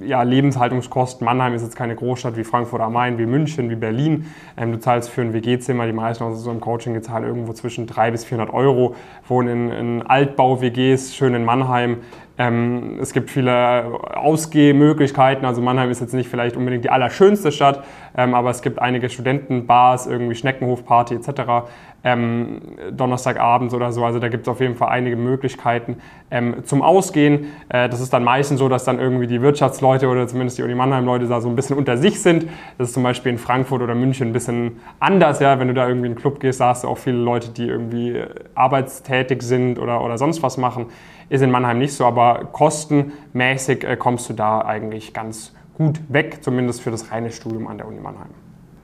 ja, 0.00 0.22
Lebenshaltungskosten. 0.22 1.24
Mannheim 1.24 1.54
ist 1.54 1.62
jetzt 1.62 1.76
keine 1.76 1.94
Großstadt 1.94 2.36
wie 2.36 2.44
Frankfurt 2.44 2.80
am 2.80 2.92
Main, 2.92 3.18
wie 3.18 3.26
München, 3.26 3.70
wie 3.70 3.76
Berlin. 3.76 4.26
Ähm, 4.56 4.72
du 4.72 4.78
zahlst 4.78 5.10
für 5.10 5.22
ein 5.22 5.32
WG-Zimmer, 5.32 5.86
die 5.86 5.92
meisten 5.92 6.24
aus 6.24 6.42
so 6.42 6.50
einem 6.50 6.60
Coaching, 6.60 6.94
die 6.94 7.00
zahlen 7.00 7.24
irgendwo 7.24 7.52
zwischen 7.52 7.86
300 7.86 8.12
bis 8.12 8.24
400 8.24 8.54
Euro, 8.54 8.94
wohnen 9.26 9.70
in, 9.70 9.72
in 9.72 10.02
Altbau-WGs, 10.02 11.14
schön 11.14 11.34
in 11.34 11.44
Mannheim. 11.44 11.98
Ähm, 12.38 12.98
es 13.00 13.12
gibt 13.12 13.30
viele 13.30 13.84
Ausgehmöglichkeiten. 14.14 15.44
Also 15.44 15.60
Mannheim 15.60 15.90
ist 15.90 16.00
jetzt 16.00 16.14
nicht 16.14 16.28
vielleicht 16.28 16.56
unbedingt 16.56 16.84
die 16.84 16.90
allerschönste 16.90 17.50
Stadt, 17.50 17.84
ähm, 18.18 18.34
aber 18.34 18.50
es 18.50 18.62
gibt 18.62 18.80
einige 18.80 19.08
Studentenbars, 19.08 20.08
irgendwie 20.08 20.34
Schneckenhofparty 20.34 21.14
etc. 21.14 21.68
Ähm, 22.02 22.60
Donnerstagabends 22.90 23.72
oder 23.74 23.92
so. 23.92 24.04
Also 24.04 24.18
da 24.18 24.28
gibt 24.28 24.42
es 24.42 24.48
auf 24.48 24.60
jeden 24.60 24.74
Fall 24.74 24.88
einige 24.88 25.14
Möglichkeiten 25.14 25.98
ähm, 26.32 26.64
zum 26.64 26.82
Ausgehen. 26.82 27.46
Äh, 27.68 27.88
das 27.88 28.00
ist 28.00 28.12
dann 28.12 28.24
meistens 28.24 28.58
so, 28.58 28.68
dass 28.68 28.82
dann 28.82 28.98
irgendwie 28.98 29.28
die 29.28 29.40
Wirtschaftsleute 29.40 30.08
oder 30.08 30.26
zumindest 30.26 30.58
die 30.58 30.64
Uni 30.64 30.74
Mannheim-Leute 30.74 31.28
da 31.28 31.40
so 31.40 31.48
ein 31.48 31.54
bisschen 31.54 31.76
unter 31.76 31.96
sich 31.96 32.20
sind. 32.20 32.48
Das 32.76 32.88
ist 32.88 32.94
zum 32.94 33.04
Beispiel 33.04 33.30
in 33.30 33.38
Frankfurt 33.38 33.82
oder 33.82 33.94
München 33.94 34.30
ein 34.30 34.32
bisschen 34.32 34.80
anders. 34.98 35.38
Ja? 35.38 35.60
Wenn 35.60 35.68
du 35.68 35.74
da 35.74 35.86
irgendwie 35.86 36.06
in 36.06 36.12
einen 36.14 36.20
Club 36.20 36.40
gehst, 36.40 36.60
da 36.60 36.70
hast 36.70 36.82
du 36.82 36.88
auch 36.88 36.98
viele 36.98 37.18
Leute, 37.18 37.50
die 37.50 37.68
irgendwie 37.68 38.20
arbeitstätig 38.56 39.42
sind 39.42 39.78
oder, 39.78 40.02
oder 40.02 40.18
sonst 40.18 40.42
was 40.42 40.56
machen. 40.56 40.86
Ist 41.28 41.42
in 41.42 41.52
Mannheim 41.52 41.78
nicht 41.78 41.94
so, 41.94 42.04
aber 42.04 42.48
kostenmäßig 42.50 43.84
äh, 43.84 43.96
kommst 43.96 44.28
du 44.28 44.32
da 44.32 44.62
eigentlich 44.62 45.14
ganz 45.14 45.54
gut 45.78 46.00
weg, 46.08 46.42
zumindest 46.42 46.82
für 46.82 46.90
das 46.90 47.10
reine 47.10 47.30
Studium 47.30 47.66
an 47.68 47.78
der 47.78 47.86
Uni 47.86 48.00
Mannheim. 48.00 48.30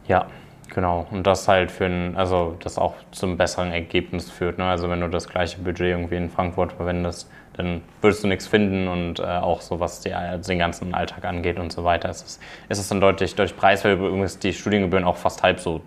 Ja, 0.06 0.26
Genau, 0.74 1.06
und 1.10 1.26
das 1.26 1.46
halt 1.46 1.70
für 1.70 1.86
ein, 1.86 2.16
also 2.16 2.56
das 2.60 2.78
auch 2.78 2.94
zum 3.12 3.36
besseren 3.36 3.70
Ergebnis 3.70 4.30
führt. 4.30 4.58
Ne? 4.58 4.64
Also 4.64 4.88
wenn 4.90 5.00
du 5.00 5.08
das 5.08 5.28
gleiche 5.28 5.60
Budget 5.60 5.88
irgendwie 5.88 6.16
in 6.16 6.30
Frankfurt 6.30 6.72
verwendest, 6.72 7.30
dann 7.52 7.82
würdest 8.00 8.24
du 8.24 8.28
nichts 8.28 8.48
finden 8.48 8.88
und 8.88 9.20
äh, 9.20 9.22
auch 9.22 9.60
so 9.60 9.78
was 9.78 10.00
die, 10.00 10.12
also 10.12 10.50
den 10.50 10.58
ganzen 10.58 10.92
Alltag 10.94 11.24
angeht 11.24 11.60
und 11.60 11.70
so 11.70 11.84
weiter, 11.84 12.08
ist 12.08 12.26
es, 12.26 12.40
ist 12.68 12.78
es 12.78 12.88
dann 12.88 13.00
deutlich, 13.00 13.36
deutlich 13.36 13.56
preiswert. 13.56 14.00
Übrigens 14.00 14.38
die 14.38 14.52
Studiengebühren 14.52 15.04
auch 15.04 15.16
fast 15.16 15.42
halb 15.42 15.60
so 15.60 15.80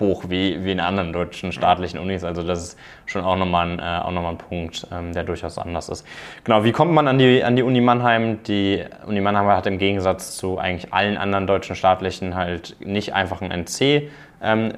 hoch 0.00 0.24
wie, 0.28 0.64
wie 0.64 0.72
in 0.72 0.80
anderen 0.80 1.12
deutschen 1.12 1.52
staatlichen 1.52 1.98
Unis. 1.98 2.24
Also 2.24 2.42
das 2.42 2.62
ist 2.62 2.78
schon 3.06 3.24
auch 3.24 3.36
nochmal 3.36 3.68
ein, 3.68 3.78
äh, 3.78 4.04
auch 4.04 4.10
nochmal 4.10 4.32
ein 4.32 4.38
Punkt, 4.38 4.86
ähm, 4.92 5.12
der 5.12 5.24
durchaus 5.24 5.58
anders 5.58 5.88
ist. 5.88 6.06
Genau, 6.44 6.64
wie 6.64 6.72
kommt 6.72 6.92
man 6.92 7.08
an 7.08 7.18
die, 7.18 7.42
an 7.42 7.56
die 7.56 7.62
Uni 7.62 7.80
Mannheim? 7.80 8.42
Die 8.44 8.84
Uni 9.06 9.20
Mannheim 9.20 9.46
hat 9.48 9.66
im 9.66 9.78
Gegensatz 9.78 10.36
zu 10.36 10.58
eigentlich 10.58 10.92
allen 10.92 11.16
anderen 11.16 11.46
deutschen 11.46 11.76
staatlichen 11.76 12.34
halt 12.34 12.76
nicht 12.80 13.14
einfach 13.14 13.40
ein 13.40 13.50
NC 13.50 14.10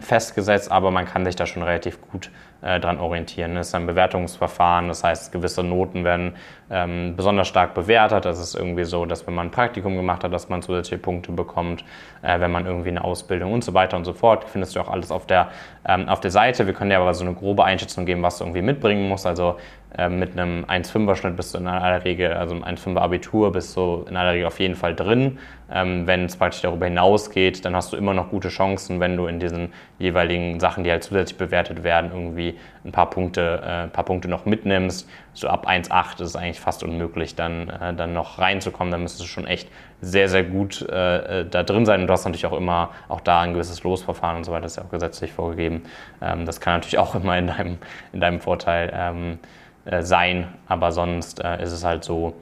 festgesetzt, 0.00 0.72
aber 0.72 0.90
man 0.90 1.04
kann 1.04 1.24
sich 1.24 1.36
da 1.36 1.44
schon 1.44 1.62
relativ 1.62 2.00
gut 2.00 2.30
äh, 2.62 2.80
dran 2.80 2.98
orientieren. 2.98 3.56
Es 3.56 3.68
ist 3.68 3.74
ein 3.74 3.86
Bewertungsverfahren, 3.86 4.88
das 4.88 5.04
heißt, 5.04 5.32
gewisse 5.32 5.62
Noten 5.62 6.04
werden 6.04 6.34
ähm, 6.70 7.14
besonders 7.16 7.48
stark 7.48 7.74
bewertet. 7.74 8.24
Das 8.24 8.38
ist 8.38 8.54
irgendwie 8.54 8.84
so, 8.84 9.06
dass 9.06 9.26
wenn 9.26 9.34
man 9.34 9.48
ein 9.48 9.50
Praktikum 9.50 9.96
gemacht 9.96 10.24
hat, 10.24 10.32
dass 10.32 10.48
man 10.48 10.62
zusätzliche 10.62 11.00
Punkte 11.00 11.32
bekommt, 11.32 11.84
äh, 12.22 12.38
wenn 12.40 12.50
man 12.50 12.66
irgendwie 12.66 12.90
eine 12.90 13.02
Ausbildung 13.02 13.52
und 13.52 13.64
so 13.64 13.74
weiter 13.74 13.96
und 13.96 14.04
so 14.04 14.12
fort. 14.12 14.44
Findest 14.48 14.76
du 14.76 14.80
auch 14.80 14.88
alles 14.88 15.10
auf 15.10 15.26
der, 15.26 15.50
ähm, 15.86 16.08
auf 16.08 16.20
der 16.20 16.30
Seite. 16.30 16.66
Wir 16.66 16.74
können 16.74 16.90
dir 16.90 16.98
aber 16.98 17.14
so 17.14 17.24
eine 17.24 17.34
grobe 17.34 17.64
Einschätzung 17.64 18.06
geben, 18.06 18.22
was 18.22 18.38
du 18.38 18.44
irgendwie 18.44 18.62
mitbringen 18.62 19.08
musst. 19.08 19.26
Also 19.26 19.56
ähm, 19.56 19.56
mit 20.08 20.38
einem 20.38 20.64
1,5er 20.66 21.16
Schnitt 21.16 21.36
bist 21.36 21.52
du 21.52 21.58
in 21.58 21.66
aller 21.66 22.04
Regel, 22.04 22.32
also 22.34 22.54
ein 22.54 22.76
1,5er 22.76 23.00
Abitur, 23.00 23.50
bist 23.50 23.76
du 23.76 24.04
in 24.08 24.16
aller 24.16 24.32
Regel 24.32 24.46
auf 24.46 24.60
jeden 24.60 24.76
Fall 24.76 24.94
drin. 24.94 25.38
Ähm, 25.72 26.06
wenn 26.06 26.24
es 26.24 26.36
praktisch 26.36 26.62
darüber 26.62 26.86
hinausgeht, 26.86 27.64
dann 27.64 27.76
hast 27.76 27.92
du 27.92 27.96
immer 27.96 28.12
noch 28.12 28.30
gute 28.30 28.48
Chancen, 28.48 28.98
wenn 28.98 29.16
du 29.16 29.26
in 29.26 29.38
diesen 29.38 29.72
jeweiligen 29.98 30.58
Sachen, 30.58 30.82
die 30.82 30.90
halt 30.90 31.04
zusätzlich 31.04 31.38
bewertet 31.38 31.84
werden, 31.84 32.10
irgendwie 32.12 32.58
ein 32.84 32.90
paar 32.90 33.08
Punkte, 33.08 33.62
äh, 33.64 33.82
ein 33.84 33.90
paar 33.90 34.04
Punkte 34.04 34.28
noch 34.28 34.46
mitnimmst. 34.46 35.08
So 35.32 35.46
ab 35.48 35.68
1,8 35.68 36.14
ist 36.14 36.20
es 36.20 36.36
eigentlich 36.36 36.58
fast 36.58 36.82
unmöglich, 36.82 37.36
dann, 37.36 37.68
äh, 37.68 37.94
dann 37.94 38.12
noch 38.14 38.40
reinzukommen. 38.40 38.90
Dann 38.90 39.02
müsstest 39.02 39.22
du 39.24 39.28
schon 39.28 39.46
echt 39.46 39.68
sehr, 40.00 40.28
sehr 40.28 40.42
gut 40.42 40.82
äh, 40.82 41.44
da 41.48 41.62
drin 41.62 41.86
sein. 41.86 42.00
Und 42.00 42.08
du 42.08 42.12
hast 42.12 42.24
natürlich 42.24 42.46
auch 42.46 42.56
immer 42.56 42.90
auch 43.08 43.20
da 43.20 43.42
ein 43.42 43.52
gewisses 43.52 43.84
Losverfahren 43.84 44.38
und 44.38 44.44
so 44.44 44.50
weiter, 44.50 44.62
das 44.62 44.72
ist 44.72 44.76
ja 44.78 44.84
auch 44.84 44.90
gesetzlich 44.90 45.32
vorgegeben. 45.32 45.84
Ähm, 46.20 46.46
das 46.46 46.60
kann 46.60 46.74
natürlich 46.74 46.98
auch 46.98 47.14
immer 47.20 47.38
in 47.38 47.46
deinem, 47.46 47.78
in 48.12 48.20
deinem 48.20 48.40
Vorteil 48.40 48.92
ähm, 48.92 49.38
äh, 49.90 50.02
sein, 50.02 50.46
aber 50.68 50.92
sonst 50.92 51.42
äh, 51.42 51.60
ist 51.62 51.72
es 51.72 51.84
halt 51.84 52.04
so, 52.04 52.34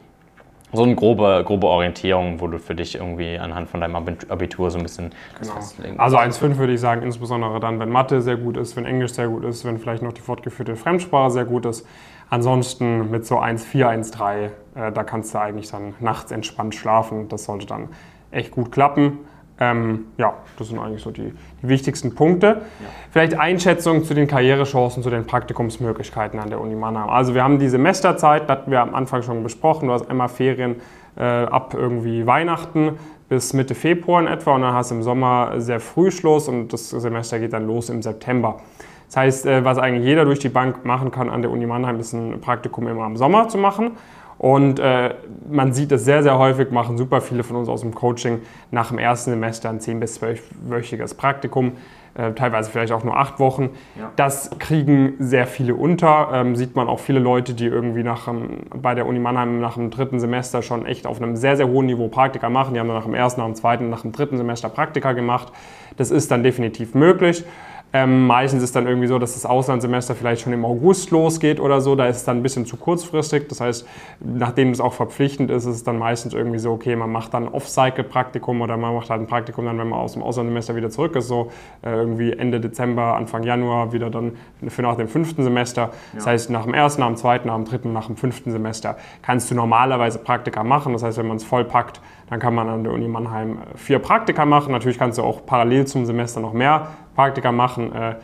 so 0.71 0.83
eine 0.83 0.95
grobe, 0.95 1.43
grobe 1.47 1.67
Orientierung, 1.67 2.41
wo 2.41 2.47
du 2.47 2.59
für 2.59 2.75
dich 2.75 2.97
irgendwie 2.97 3.39
anhand 3.39 3.71
von 3.71 3.81
deinem 3.81 3.97
Abitur 3.97 4.71
so 4.71 4.77
ein 4.77 4.83
bisschen 4.83 5.13
genau. 5.41 5.55
festlegen 5.55 5.99
Also 5.99 6.19
1,5 6.19 6.59
würde 6.59 6.75
ich 6.75 6.81
sagen, 6.81 7.01
insbesondere 7.03 7.59
dann, 7.59 7.81
wenn 7.81 7.89
Mathe 7.89 8.21
sehr 8.21 8.37
gut 8.37 8.59
ist, 8.59 8.77
wenn 8.77 8.85
Englisch 8.85 9.13
sehr 9.13 9.29
gut 9.29 9.45
ist, 9.45 9.65
wenn 9.65 9.79
vielleicht 9.79 10.03
noch 10.03 10.13
die 10.13 10.21
fortgeführte 10.21 10.77
Fremdsprache 10.77 11.31
sehr 11.31 11.47
gut 11.47 11.65
ist. 11.65 11.87
Ansonsten 12.29 13.11
mit 13.11 13.25
so 13.25 13.39
1,4, 13.39 14.13
1,3, 14.13 14.45
äh, 14.89 14.93
da 14.93 15.03
kannst 15.03 15.33
du 15.33 15.41
eigentlich 15.41 15.71
dann 15.71 15.95
nachts 16.01 16.31
entspannt 16.31 16.75
schlafen. 16.75 17.31
Das 17.31 17.45
sollte 17.45 17.65
dann 17.65 17.89
echt 18.31 18.51
gut 18.51 18.71
klappen. 18.71 19.21
Ähm, 19.61 20.07
ja, 20.19 20.35
das 20.57 20.69
sind 20.69 20.79
eigentlich 20.79 21.03
so 21.03 21.11
die, 21.11 21.33
die 21.63 21.69
wichtigsten 21.69 22.15
Punkte. 22.15 22.47
Ja. 22.47 22.87
Vielleicht 23.11 23.39
Einschätzung 23.39 24.05
zu 24.05 24.15
den 24.15 24.29
Karrierechancen, 24.29 25.03
zu 25.03 25.11
den 25.11 25.27
Praktikumsmöglichkeiten 25.27 26.39
an 26.39 26.51
der 26.51 26.61
Uni 26.61 26.77
Mannheim. 26.77 27.09
Also 27.09 27.35
wir 27.35 27.43
haben 27.43 27.59
die 27.59 27.69
Semesterzeit, 27.69 28.43
das 28.43 28.51
hatten 28.51 28.71
wir 28.71 28.81
am 28.81 28.95
Anfang 28.95 29.23
schon 29.23 29.43
besprochen. 29.43 29.89
Du 29.89 29.95
hast 29.95 30.09
einmal 30.09 30.29
Ferien 30.29 30.77
äh, 31.17 31.23
ab 31.23 31.75
irgendwie 31.77 32.27
Weihnachten 32.27 32.99
bis 33.29 33.53
Mitte 33.53 33.75
Februar 33.75 34.21
in 34.21 34.29
etwa 34.29 34.55
und 34.55 34.63
dann 34.63 34.75
hast 34.75 34.91
du 34.91 34.95
im 34.95 35.03
Sommer 35.03 35.61
sehr 35.61 35.81
früh 35.81 36.11
Schluss 36.11 36.49
und 36.49 36.73
das 36.73 36.91
Semester 36.91 37.39
geht 37.39 37.53
dann 37.53 37.67
los 37.67 37.91
im 37.91 38.01
September. 38.01 38.61
Das 39.09 39.17
heißt, 39.17 39.47
äh, 39.47 39.65
was 39.65 39.79
eigentlich 39.79 40.05
jeder 40.05 40.25
durch 40.25 40.39
die 40.39 40.49
Bank 40.49 40.85
machen 40.85 41.11
kann 41.11 41.31
an 41.31 41.43
der 41.43 41.51
Uni 41.51 41.67
Mannheim, 41.67 41.99
ist 41.99 42.13
ein 42.13 42.41
Praktikum 42.41 42.87
immer 42.87 43.07
im 43.07 43.17
Sommer 43.17 43.49
zu 43.49 43.59
machen. 43.59 43.93
Und 44.39 44.79
äh, 44.79 45.15
man 45.51 45.73
sieht 45.73 45.91
es 45.93 46.05
sehr, 46.05 46.23
sehr 46.23 46.39
häufig, 46.39 46.71
machen 46.71 46.97
super 46.97 47.21
viele 47.21 47.43
von 47.43 47.57
uns 47.57 47.69
aus 47.69 47.81
dem 47.81 47.95
Coaching 47.95 48.41
nach 48.71 48.89
dem 48.89 48.99
ersten 48.99 49.31
Semester 49.31 49.69
ein 49.69 49.81
10- 49.81 49.99
bis 49.99 50.23
12-wöchiges 50.23 51.17
Praktikum, 51.17 51.73
äh, 52.15 52.33
teilweise 52.33 52.71
vielleicht 52.71 52.93
auch 52.93 53.03
nur 53.03 53.17
acht 53.17 53.41
Wochen. 53.41 53.71
Ja. 53.99 54.13
Das 54.15 54.51
kriegen 54.61 55.15
sehr 55.19 55.47
viele 55.49 55.75
unter. 55.75 56.31
Ähm, 56.33 56.55
sieht 56.55 56.77
man 56.77 56.89
auch 56.89 57.01
viele 57.01 57.19
Leute, 57.19 57.55
die 57.55 57.67
irgendwie 57.67 58.05
nach, 58.05 58.29
ähm, 58.29 58.61
bei 58.75 58.95
der 58.95 59.07
Uni 59.07 59.19
Mannheim 59.19 59.61
nach 59.61 59.75
dem 59.75 59.91
dritten 59.91 60.21
Semester 60.21 60.63
schon 60.63 60.87
echt 60.87 61.07
auf 61.07 61.21
einem 61.21 61.35
sehr, 61.35 61.57
sehr 61.57 61.69
hohen 61.69 61.87
Niveau 61.87 62.07
Praktika 62.09 62.49
machen. 62.49 62.75
Die 62.75 62.81
haben 62.81 62.89
dann 62.89 62.97
nach 62.97 63.05
dem 63.05 63.15
ersten, 63.15 63.41
nach 63.41 63.49
dem 63.49 63.57
zweiten, 63.57 63.91
nach 63.91 64.03
dem 64.03 64.13
dritten 64.13 64.37
Semester 64.37 64.69
Praktika 64.69 65.13
gemacht. 65.13 65.53
Das 65.97 66.13
ist 66.13 66.31
dann 66.31 66.45
definitiv 66.45 66.95
möglich. 66.95 67.45
Ähm, 67.91 68.27
meistens 68.27 68.63
ist 68.63 68.77
dann 68.77 68.87
irgendwie 68.87 69.07
so, 69.07 69.19
dass 69.19 69.33
das 69.33 69.47
Auslandssemester 69.47 70.15
vielleicht 70.15 70.43
schon 70.43 70.53
im 70.53 70.67
August 70.67 71.11
losgeht 71.11 71.59
oder 71.59 71.81
so. 71.81 71.97
Da 71.97 72.07
ist 72.07 72.19
es 72.19 72.25
dann 72.25 72.37
ein 72.37 72.43
bisschen 72.43 72.67
zu 72.67 72.77
kurzfristig. 72.77 73.49
Das 73.49 73.63
heißt, 73.63 73.87
nachdem 74.21 74.71
es 74.71 74.81
auch 74.81 74.93
verpflichtend 74.93 75.51
ist, 75.51 75.65
ist 75.65 75.77
es 75.77 75.85
dann 75.85 75.99
meistens 75.99 76.35
irgendwie 76.35 76.59
so, 76.59 76.73
okay, 76.73 76.97
man 76.97 77.11
macht 77.11 77.33
dann 77.33 77.45
ein 77.45 77.49
Off-Cycle-Praktikum 77.49 78.61
oder 78.61 78.77
man 78.77 78.95
macht 78.95 79.09
halt 79.09 79.23
ein 79.23 79.27
Praktikum 79.27 79.65
dann, 79.65 79.79
wenn 79.79 79.89
man 79.89 80.01
aus 80.01 80.13
dem 80.13 80.23
Auslandssemester 80.23 80.77
wieder 80.77 80.91
zurück 80.91 81.17
ist, 81.17 81.29
so 81.29 81.51
äh, 81.83 81.91
irgendwie 81.91 82.33
Ende 82.33 82.61
Dezember, 82.61 83.17
Anfang 83.17 83.43
Januar 83.43 83.91
wieder 83.93 84.11
dann 84.11 84.33
für 84.69 84.83
nach 84.83 84.97
dem 84.97 85.09
fünften 85.09 85.43
Semester. 85.43 85.83
Ja. 85.83 85.91
Das 86.17 86.27
heißt, 86.27 86.51
nach 86.51 86.65
dem 86.65 86.75
ersten, 86.75 87.01
nach 87.01 87.09
dem 87.09 87.17
zweiten, 87.17 87.49
nach 87.49 87.57
dem 87.57 87.65
dritten, 87.65 87.95
nach 87.95 88.07
dem 88.07 88.17
fünften 88.17 88.51
Semester 88.51 88.99
kannst 89.23 89.51
du 89.51 89.55
normalerweise 89.55 90.19
Praktika 90.19 90.63
machen. 90.63 90.93
Das 90.93 91.03
heißt, 91.03 91.17
wenn 91.17 91.29
man 91.29 91.39
es 91.39 91.45
voll 91.45 91.65
packt, 91.65 92.03
dann 92.29 92.39
kann 92.39 92.55
man 92.55 92.69
an 92.69 92.85
der 92.85 92.93
Uni 92.93 93.09
Mannheim 93.09 93.53
äh, 93.53 93.79
vier 93.79 93.99
Praktika 93.99 94.45
machen. 94.45 94.73
Natürlich 94.73 94.99
kannst 94.99 95.17
du 95.17 95.23
auch 95.23 95.47
parallel 95.47 95.87
zum 95.87 96.05
Semester 96.05 96.41
noch 96.41 96.53
mehr 96.53 96.89
Praktika 97.19 97.51
machen. 97.51 97.93
Äh, 97.93 98.15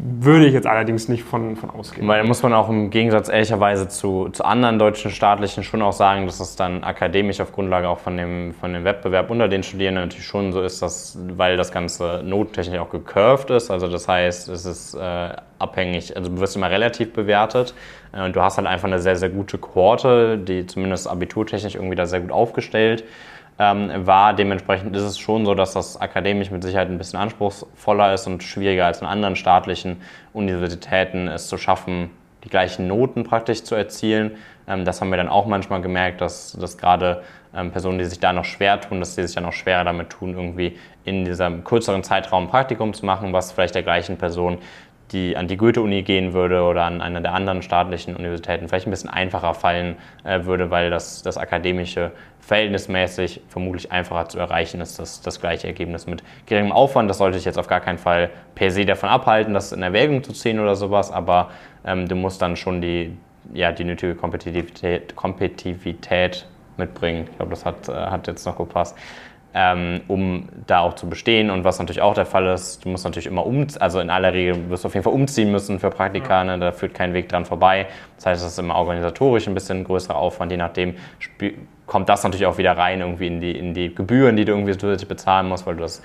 würde 0.00 0.46
ich 0.46 0.54
jetzt 0.54 0.68
allerdings 0.68 1.08
nicht 1.08 1.24
von, 1.24 1.56
von 1.56 1.70
ausgehen. 1.70 2.06
Weil 2.06 2.22
muss 2.22 2.40
man 2.44 2.52
auch 2.52 2.68
im 2.68 2.88
Gegensatz 2.90 3.28
ehrlicherweise 3.28 3.88
zu, 3.88 4.28
zu 4.28 4.44
anderen 4.44 4.78
deutschen 4.78 5.10
staatlichen 5.10 5.64
schon 5.64 5.82
auch 5.82 5.92
sagen, 5.92 6.26
dass 6.26 6.38
es 6.38 6.54
dann 6.54 6.84
akademisch 6.84 7.40
auf 7.40 7.50
Grundlage 7.50 7.88
auch 7.88 7.98
von 7.98 8.16
dem, 8.16 8.54
von 8.54 8.72
dem 8.72 8.84
Wettbewerb 8.84 9.28
unter 9.28 9.48
den 9.48 9.64
Studierenden 9.64 10.04
natürlich 10.04 10.24
schon 10.24 10.52
so 10.52 10.62
ist, 10.62 10.82
dass, 10.82 11.18
weil 11.36 11.56
das 11.56 11.72
Ganze 11.72 12.22
notentechnisch 12.24 12.78
auch 12.78 12.90
gecurved 12.90 13.50
ist, 13.50 13.72
also 13.72 13.88
das 13.88 14.06
heißt, 14.06 14.48
es 14.50 14.66
ist 14.66 14.94
äh, 14.94 15.30
abhängig, 15.58 16.16
also 16.16 16.30
du 16.30 16.38
wirst 16.38 16.54
immer 16.54 16.70
relativ 16.70 17.12
bewertet 17.12 17.74
äh, 18.12 18.24
und 18.24 18.36
du 18.36 18.40
hast 18.40 18.56
halt 18.56 18.68
einfach 18.68 18.86
eine 18.86 19.00
sehr, 19.00 19.16
sehr 19.16 19.30
gute 19.30 19.58
Kohorte, 19.58 20.38
die 20.38 20.64
zumindest 20.64 21.08
abiturtechnisch 21.08 21.74
irgendwie 21.74 21.96
da 21.96 22.06
sehr 22.06 22.20
gut 22.20 22.30
aufgestellt 22.30 23.02
ähm, 23.58 24.06
war. 24.06 24.34
Dementsprechend 24.34 24.94
ist 24.94 25.02
es 25.02 25.18
schon 25.18 25.44
so, 25.44 25.54
dass 25.54 25.72
das 25.72 26.00
akademisch 26.00 26.50
mit 26.50 26.62
Sicherheit 26.62 26.88
ein 26.88 26.98
bisschen 26.98 27.18
anspruchsvoller 27.18 28.14
ist 28.14 28.26
und 28.26 28.42
schwieriger 28.42 28.86
als 28.86 29.00
in 29.00 29.06
anderen 29.06 29.36
staatlichen 29.36 30.00
Universitäten 30.32 31.28
es 31.28 31.48
zu 31.48 31.58
schaffen, 31.58 32.10
die 32.44 32.48
gleichen 32.48 32.86
Noten 32.86 33.24
praktisch 33.24 33.64
zu 33.64 33.74
erzielen. 33.74 34.36
Ähm, 34.66 34.84
das 34.84 35.00
haben 35.00 35.10
wir 35.10 35.16
dann 35.16 35.28
auch 35.28 35.46
manchmal 35.46 35.80
gemerkt, 35.80 36.20
dass, 36.20 36.52
dass 36.52 36.78
gerade 36.78 37.22
ähm, 37.54 37.72
Personen, 37.72 37.98
die 37.98 38.04
sich 38.04 38.20
da 38.20 38.32
noch 38.32 38.44
schwer 38.44 38.80
tun, 38.80 39.00
dass 39.00 39.14
sie 39.14 39.26
sich 39.26 39.34
dann 39.34 39.44
noch 39.44 39.52
schwerer 39.52 39.84
damit 39.84 40.10
tun, 40.10 40.34
irgendwie 40.34 40.78
in 41.04 41.24
diesem 41.24 41.64
kürzeren 41.64 42.04
Zeitraum 42.04 42.48
Praktikum 42.48 42.92
zu 42.92 43.06
machen, 43.06 43.32
was 43.32 43.52
vielleicht 43.52 43.74
der 43.74 43.82
gleichen 43.82 44.18
Person 44.18 44.58
die 45.12 45.36
an 45.36 45.48
die 45.48 45.56
Goethe-Uni 45.56 46.02
gehen 46.02 46.32
würde 46.32 46.62
oder 46.62 46.84
an 46.84 47.00
eine 47.00 47.22
der 47.22 47.34
anderen 47.34 47.62
staatlichen 47.62 48.14
Universitäten 48.14 48.68
vielleicht 48.68 48.86
ein 48.86 48.90
bisschen 48.90 49.10
einfacher 49.10 49.54
fallen 49.54 49.96
äh, 50.24 50.44
würde, 50.44 50.70
weil 50.70 50.90
das, 50.90 51.22
das 51.22 51.38
akademische 51.38 52.12
verhältnismäßig 52.40 53.42
vermutlich 53.48 53.92
einfacher 53.92 54.28
zu 54.28 54.38
erreichen 54.38 54.80
ist, 54.80 54.98
das, 54.98 55.20
das 55.20 55.40
gleiche 55.40 55.66
Ergebnis 55.66 56.06
mit 56.06 56.22
geringem 56.46 56.72
Aufwand. 56.72 57.10
Das 57.10 57.18
sollte 57.18 57.38
ich 57.38 57.44
jetzt 57.44 57.58
auf 57.58 57.66
gar 57.66 57.80
keinen 57.80 57.98
Fall 57.98 58.30
per 58.54 58.70
se 58.70 58.84
davon 58.84 59.08
abhalten, 59.08 59.54
das 59.54 59.72
in 59.72 59.82
Erwägung 59.82 60.22
zu 60.22 60.32
ziehen 60.32 60.58
oder 60.58 60.74
sowas, 60.74 61.10
aber 61.10 61.50
ähm, 61.84 62.08
du 62.08 62.14
musst 62.14 62.40
dann 62.40 62.56
schon 62.56 62.80
die, 62.80 63.16
ja, 63.52 63.72
die 63.72 63.84
nötige 63.84 64.14
Kompetitivität, 64.14 65.14
Kompetitivität 65.14 66.46
mitbringen. 66.78 67.26
Ich 67.30 67.36
glaube, 67.36 67.50
das 67.50 67.64
hat, 67.64 67.88
äh, 67.88 67.92
hat 67.92 68.26
jetzt 68.26 68.46
noch 68.46 68.56
gepasst 68.56 68.96
ähm, 69.54 70.02
um 70.08 70.48
da 70.66 70.80
auch 70.80 70.94
zu 70.94 71.08
bestehen. 71.08 71.50
Und 71.50 71.64
was 71.64 71.78
natürlich 71.78 72.02
auch 72.02 72.14
der 72.14 72.26
Fall 72.26 72.46
ist, 72.48 72.84
du 72.84 72.90
musst 72.90 73.04
natürlich 73.04 73.26
immer 73.26 73.46
umziehen, 73.46 73.80
also 73.80 74.00
in 74.00 74.10
aller 74.10 74.32
Regel 74.32 74.68
wirst 74.70 74.84
du 74.84 74.88
auf 74.88 74.94
jeden 74.94 75.04
Fall 75.04 75.12
umziehen 75.12 75.50
müssen 75.50 75.78
für 75.78 75.90
Praktika, 75.90 76.44
ne? 76.44 76.58
da 76.58 76.72
führt 76.72 76.94
kein 76.94 77.14
Weg 77.14 77.28
dran 77.28 77.44
vorbei. 77.44 77.86
Das 78.16 78.26
heißt, 78.26 78.42
es 78.44 78.52
ist 78.52 78.58
immer 78.58 78.76
organisatorisch 78.76 79.48
ein 79.48 79.54
bisschen 79.54 79.84
größerer 79.84 80.16
Aufwand, 80.16 80.52
je 80.52 80.58
nachdem 80.58 80.94
kommt 81.86 82.08
das 82.08 82.22
natürlich 82.22 82.46
auch 82.46 82.58
wieder 82.58 82.76
rein 82.76 83.00
irgendwie 83.00 83.26
in 83.26 83.40
die, 83.40 83.52
in 83.52 83.74
die 83.74 83.94
Gebühren, 83.94 84.36
die 84.36 84.44
du 84.44 84.52
irgendwie 84.52 84.76
zusätzlich 84.76 85.08
bezahlen 85.08 85.48
musst, 85.48 85.66
weil 85.66 85.74
du 85.74 85.80
das 85.80 86.02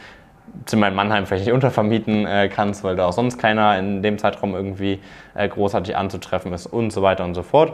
Zimmer 0.65 0.87
in 0.87 0.95
Mannheim 0.95 1.25
vielleicht 1.25 1.45
nicht 1.45 1.53
untervermieten 1.53 2.25
äh, 2.25 2.47
kannst, 2.47 2.83
weil 2.83 2.95
da 2.95 3.07
auch 3.07 3.13
sonst 3.13 3.37
keiner 3.37 3.77
in 3.77 4.01
dem 4.01 4.17
Zeitraum 4.17 4.53
irgendwie 4.55 4.99
äh, 5.35 5.47
großartig 5.47 5.95
anzutreffen 5.95 6.53
ist 6.53 6.67
und 6.67 6.91
so 6.91 7.01
weiter 7.01 7.23
und 7.25 7.33
so 7.33 7.43
fort. 7.43 7.73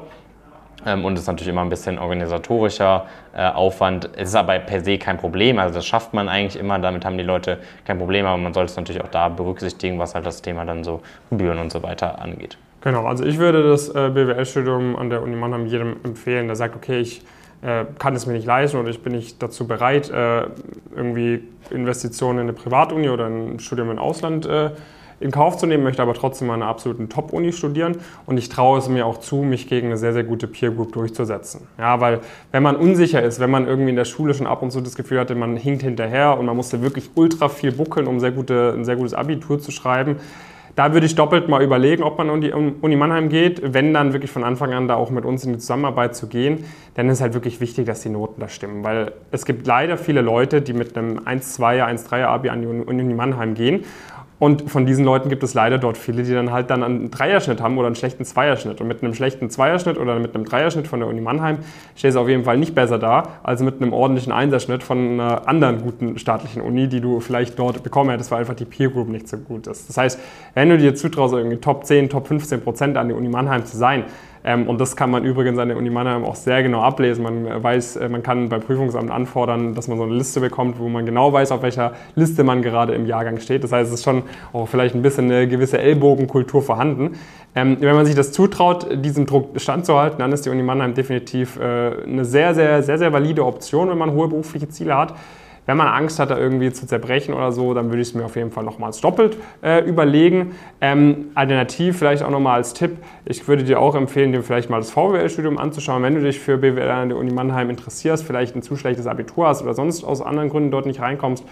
Ähm, 0.86 1.06
und 1.06 1.14
es 1.14 1.22
ist 1.22 1.28
natürlich 1.28 1.50
immer 1.50 1.62
ein 1.62 1.70
bisschen 1.70 2.00
organisatorischer 2.00 3.06
äh, 3.34 3.48
Aufwand. 3.48 4.10
Es 4.16 4.30
ist 4.30 4.36
aber 4.36 4.58
per 4.60 4.84
se 4.84 4.98
kein 4.98 5.18
Problem. 5.18 5.60
Also 5.60 5.76
das 5.76 5.86
schafft 5.86 6.14
man 6.14 6.30
eigentlich 6.30 6.60
immer. 6.60 6.80
Damit 6.80 7.06
haben 7.06 7.18
die 7.18 7.24
Leute 7.24 7.60
kein 7.86 7.98
Problem. 7.98 8.26
Aber 8.26 8.38
man 8.38 8.54
sollte 8.54 8.72
es 8.72 8.78
natürlich 8.78 9.04
auch 9.04 9.10
da 9.10 9.30
berücksichtigen, 9.30 10.00
was 10.00 10.16
halt 10.16 10.26
das 10.26 10.42
Thema 10.42 10.66
dann 10.66 10.84
so 10.84 11.02
Gebühren 11.30 11.60
und 11.60 11.72
so 11.72 11.84
weiter 11.84 12.22
angeht. 12.22 12.58
Genau. 12.82 13.06
Also 13.06 13.26
ich 13.26 13.38
würde 13.38 13.68
das 13.68 13.90
äh, 13.90 14.10
BWL-Studium 14.10 14.96
an 14.96 15.10
der 15.10 15.22
Uni 15.22 15.36
Mannheim 15.36 15.66
jedem 15.66 15.98
empfehlen, 16.04 16.48
der 16.48 16.56
sagt, 16.56 16.76
okay, 16.76 17.00
ich 17.00 17.22
äh, 17.62 17.84
kann 17.98 18.16
es 18.16 18.26
mir 18.26 18.34
nicht 18.34 18.46
leisten 18.46 18.78
oder 18.78 18.90
ich 18.90 19.04
bin 19.04 19.14
nicht 19.14 19.44
dazu 19.44 19.68
bereit, 19.68 20.10
irgendwie 20.10 21.44
Investitionen 21.72 22.40
in 22.40 22.44
eine 22.44 22.54
Privatuni 22.54 23.10
oder 23.10 23.26
ein 23.26 23.60
Studium 23.60 23.92
im 23.92 24.00
Ausland 24.00 24.46
äh, 24.46 24.72
in 25.20 25.32
Kauf 25.32 25.58
zu 25.58 25.66
nehmen, 25.66 25.84
möchte 25.84 26.02
aber 26.02 26.14
trotzdem 26.14 26.50
an 26.50 26.62
einer 26.62 26.70
absoluten 26.70 27.10
Top-Uni 27.10 27.52
studieren 27.52 27.98
und 28.26 28.38
ich 28.38 28.50
traue 28.50 28.80
es 28.80 28.90
mir 28.90 29.06
auch 29.06 29.20
zu, 29.20 29.38
mich 29.38 29.68
gegen 29.68 29.88
eine 29.88 29.98
sehr, 29.98 30.14
sehr 30.14 30.24
gute 30.24 30.48
Peer 30.48 30.72
Group 30.72 30.94
durchzusetzen. 30.94 31.68
Ja, 31.78 32.00
weil 32.00 32.20
wenn 32.52 32.64
man 32.64 32.76
unsicher 32.76 33.22
ist, 33.22 33.40
wenn 33.40 33.52
man 33.52 33.68
irgendwie 33.68 33.90
in 33.90 33.96
der 33.96 34.06
Schule 34.06 34.34
schon 34.34 34.48
ab 34.48 34.62
und 34.62 34.72
zu 34.72 34.82
das 34.82 34.96
Gefühl 34.96 35.20
hatte, 35.20 35.36
man 35.36 35.58
hinkt 35.58 35.84
hinterher 35.84 36.38
und 36.38 36.46
man 36.46 36.56
musste 36.56 36.82
wirklich 36.82 37.12
ultra 37.16 37.50
viel 37.50 37.72
buckeln, 37.72 38.08
um 38.08 38.20
sehr 38.20 38.32
gute, 38.32 38.74
ein 38.76 38.86
sehr 38.86 38.96
gutes 38.96 39.14
Abitur 39.14 39.60
zu 39.60 39.72
schreiben, 39.72 40.18
da 40.76 40.94
würde 40.94 41.06
ich 41.06 41.16
doppelt 41.16 41.50
mal 41.50 41.62
überlegen, 41.62 42.04
ob 42.04 42.18
man 42.18 42.30
an 42.30 42.40
die 42.40 42.54
Uni 42.54 42.96
Mannheim 42.96 43.28
geht, 43.28 43.74
wenn 43.74 43.94
dann 43.94 44.14
wirklich 44.14 44.32
von 44.32 44.46
Anfang 44.46 44.74
an 44.74 44.88
da 44.88 44.96
auch 44.96 45.10
mit 45.10 45.26
uns 45.26 45.44
in 45.44 45.52
die 45.52 45.60
Zusammenarbeit 45.60 46.16
zu 46.16 46.28
gehen, 46.28 46.64
dann 46.94 47.10
ist 47.10 47.20
halt 47.20 47.34
wirklich 47.34 47.60
wichtig, 47.60 47.86
dass 47.86 48.02
die 48.02 48.08
Noten 48.08 48.40
da 48.40 48.48
stimmen, 48.48 48.82
weil 48.84 49.12
es 49.32 49.46
gibt 49.46 49.68
leider 49.68 49.98
viele 49.98 50.22
Leute, 50.22 50.62
die 50.62 50.72
mit 50.72 50.98
einem 50.98 51.20
1-2er, 51.20 51.86
1-3er 51.86 52.28
Abi 52.28 52.48
an 52.50 52.62
die 52.62 52.68
Uni 52.68 53.14
Mannheim 53.14 53.56
gehen 53.56 53.84
und 54.40 54.72
von 54.72 54.86
diesen 54.86 55.04
Leuten 55.04 55.28
gibt 55.28 55.44
es 55.44 55.54
leider 55.54 55.78
dort 55.78 55.98
viele, 55.98 56.24
die 56.24 56.34
dann 56.34 56.52
halt 56.52 56.70
dann 56.70 56.82
einen 56.82 57.12
Dreierschnitt 57.12 57.62
haben 57.62 57.78
oder 57.78 57.88
einen 57.88 57.96
schlechten 57.96 58.24
Zweierschnitt. 58.24 58.80
Und 58.80 58.88
mit 58.88 59.04
einem 59.04 59.14
schlechten 59.14 59.50
Zweierschnitt 59.50 59.98
oder 59.98 60.18
mit 60.18 60.34
einem 60.34 60.46
Dreierschnitt 60.46 60.88
von 60.88 61.02
der 61.02 61.10
Uni 61.10 61.20
Mannheim 61.20 61.58
stehst 61.98 62.16
du 62.16 62.22
auf 62.22 62.30
jeden 62.30 62.46
Fall 62.46 62.58
nicht 62.58 62.74
besser 62.74 62.98
da, 62.98 63.24
als 63.44 63.62
mit 63.62 63.82
einem 63.82 63.92
ordentlichen 63.92 64.32
Einserschnitt 64.32 64.82
von 64.82 65.20
einer 65.20 65.46
anderen 65.46 65.82
guten 65.82 66.18
staatlichen 66.18 66.62
Uni, 66.62 66.88
die 66.88 67.02
du 67.02 67.20
vielleicht 67.20 67.60
dort 67.60 67.84
bekommen 67.84 68.12
hättest, 68.12 68.32
weil 68.32 68.40
einfach 68.40 68.56
die 68.56 68.64
Peer 68.64 68.90
Group 68.90 69.10
nicht 69.10 69.28
so 69.28 69.38
gut 69.38 69.68
ist. 69.68 69.90
Das 69.90 69.98
heißt, 69.98 70.20
wenn 70.54 70.70
du 70.70 70.78
dir 70.78 70.96
zutraust, 70.96 71.34
irgendwie 71.34 71.58
Top 71.58 71.86
10, 71.86 72.10
Top 72.10 72.28
15 72.28 72.62
Prozent 72.62 72.98
an 72.98 73.10
die 73.10 73.16
Uni 73.16 73.28
Mannheim 73.28 73.66
zu 73.66 73.76
sein, 73.76 74.06
und 74.44 74.80
das 74.80 74.96
kann 74.96 75.12
man 75.12 75.26
übrigens 75.26 75.60
an 75.60 75.68
der 75.68 75.78
Uni 75.78 75.90
Mannheim 75.90 76.24
auch 76.24 76.36
sehr 76.36 76.64
genau 76.64 76.82
ablesen. 76.82 77.24
Man 77.24 77.64
weiß, 77.64 77.98
äh, 77.98 78.10
man 78.10 78.24
kann 78.24 78.50
beim 78.50 78.62
Prüfungsamt 78.62 79.12
anfordern, 79.12 79.76
dass 79.76 79.88
man 79.88 79.98
so 79.98 80.06
eine 80.06 80.14
Liste 80.14 80.40
bekommt, 80.40 80.80
wo 80.80 80.88
man 80.88 81.06
genau 81.06 81.34
weiß, 81.34 81.52
auf 81.52 81.62
welcher 81.62 81.94
Liste 82.16 82.44
man 82.44 82.62
gerade 82.62 82.94
im 82.94 83.06
Jahrgang 83.06 83.40
steht. 83.40 83.64
Das 83.64 83.72
heißt, 83.72 83.90
es 83.90 84.00
ist 84.00 84.04
schon 84.04 84.24
auch 84.54 84.68
vielleicht 84.68 84.96
ein 84.96 85.02
bisschen 85.02 85.26
eine 85.26 85.48
gewisse 85.48 85.78
Ellbogenkultur 85.78 86.62
vorhanden. 86.62 87.18
Ähm, 87.56 87.78
wenn 87.80 87.96
man 87.96 88.06
sich 88.06 88.16
das 88.16 88.32
zutraut, 88.32 88.88
diesem 89.04 89.26
Druck 89.26 89.60
standzuhalten, 89.60 90.20
dann 90.20 90.32
ist 90.32 90.46
die 90.46 90.50
Uni 90.50 90.64
Mannheim 90.64 90.94
definitiv 90.94 91.60
äh, 91.60 92.04
eine 92.04 92.24
sehr, 92.24 92.56
sehr, 92.56 92.82
sehr, 92.84 92.98
sehr 92.98 93.12
valide 93.12 93.46
Option, 93.46 93.90
wenn 93.90 93.98
man 93.98 94.12
hohe 94.12 94.28
berufliche 94.28 94.70
Ziele 94.70 94.98
hat. 94.98 95.16
Wenn 95.70 95.78
man 95.78 95.88
Angst 95.88 96.18
hat, 96.18 96.32
da 96.32 96.38
irgendwie 96.40 96.72
zu 96.72 96.88
zerbrechen 96.88 97.36
oder 97.36 97.52
so, 97.52 97.76
dann 97.76 97.90
würde 97.90 98.02
ich 98.02 98.08
es 98.08 98.14
mir 98.16 98.26
auf 98.26 98.36
jeden 98.36 98.50
Fall 98.50 98.64
nochmals 98.64 99.02
doppelt 99.02 99.38
äh, 99.62 99.88
überlegen. 99.88 100.56
Ähm, 100.82 101.28
alternativ 101.36 102.00
vielleicht 102.00 102.24
auch 102.24 102.32
nochmal 102.32 102.56
als 102.56 102.74
Tipp, 102.74 102.98
ich 103.24 103.48
würde 103.48 103.64
dir 103.64 103.80
auch 103.80 103.94
empfehlen, 103.94 104.32
dir 104.32 104.42
vielleicht 104.42 104.72
mal 104.72 104.80
das 104.80 104.90
VWL-Studium 104.90 105.60
anzuschauen, 105.60 106.02
wenn 106.02 106.16
du 106.16 106.22
dich 106.22 106.40
für 106.40 106.58
BWL 106.58 106.90
an 106.90 107.10
der 107.10 107.20
Uni 107.20 107.32
Mannheim 107.32 107.70
interessierst, 107.70 108.26
vielleicht 108.26 108.56
ein 108.56 108.64
zu 108.64 108.78
schlechtes 108.78 109.06
Abitur 109.06 109.48
hast 109.48 109.62
oder 109.62 109.76
sonst 109.76 110.04
aus 110.04 110.24
anderen 110.24 110.50
Gründen 110.50 110.72
dort 110.72 110.88
nicht 110.88 111.02
reinkommst. 111.02 111.46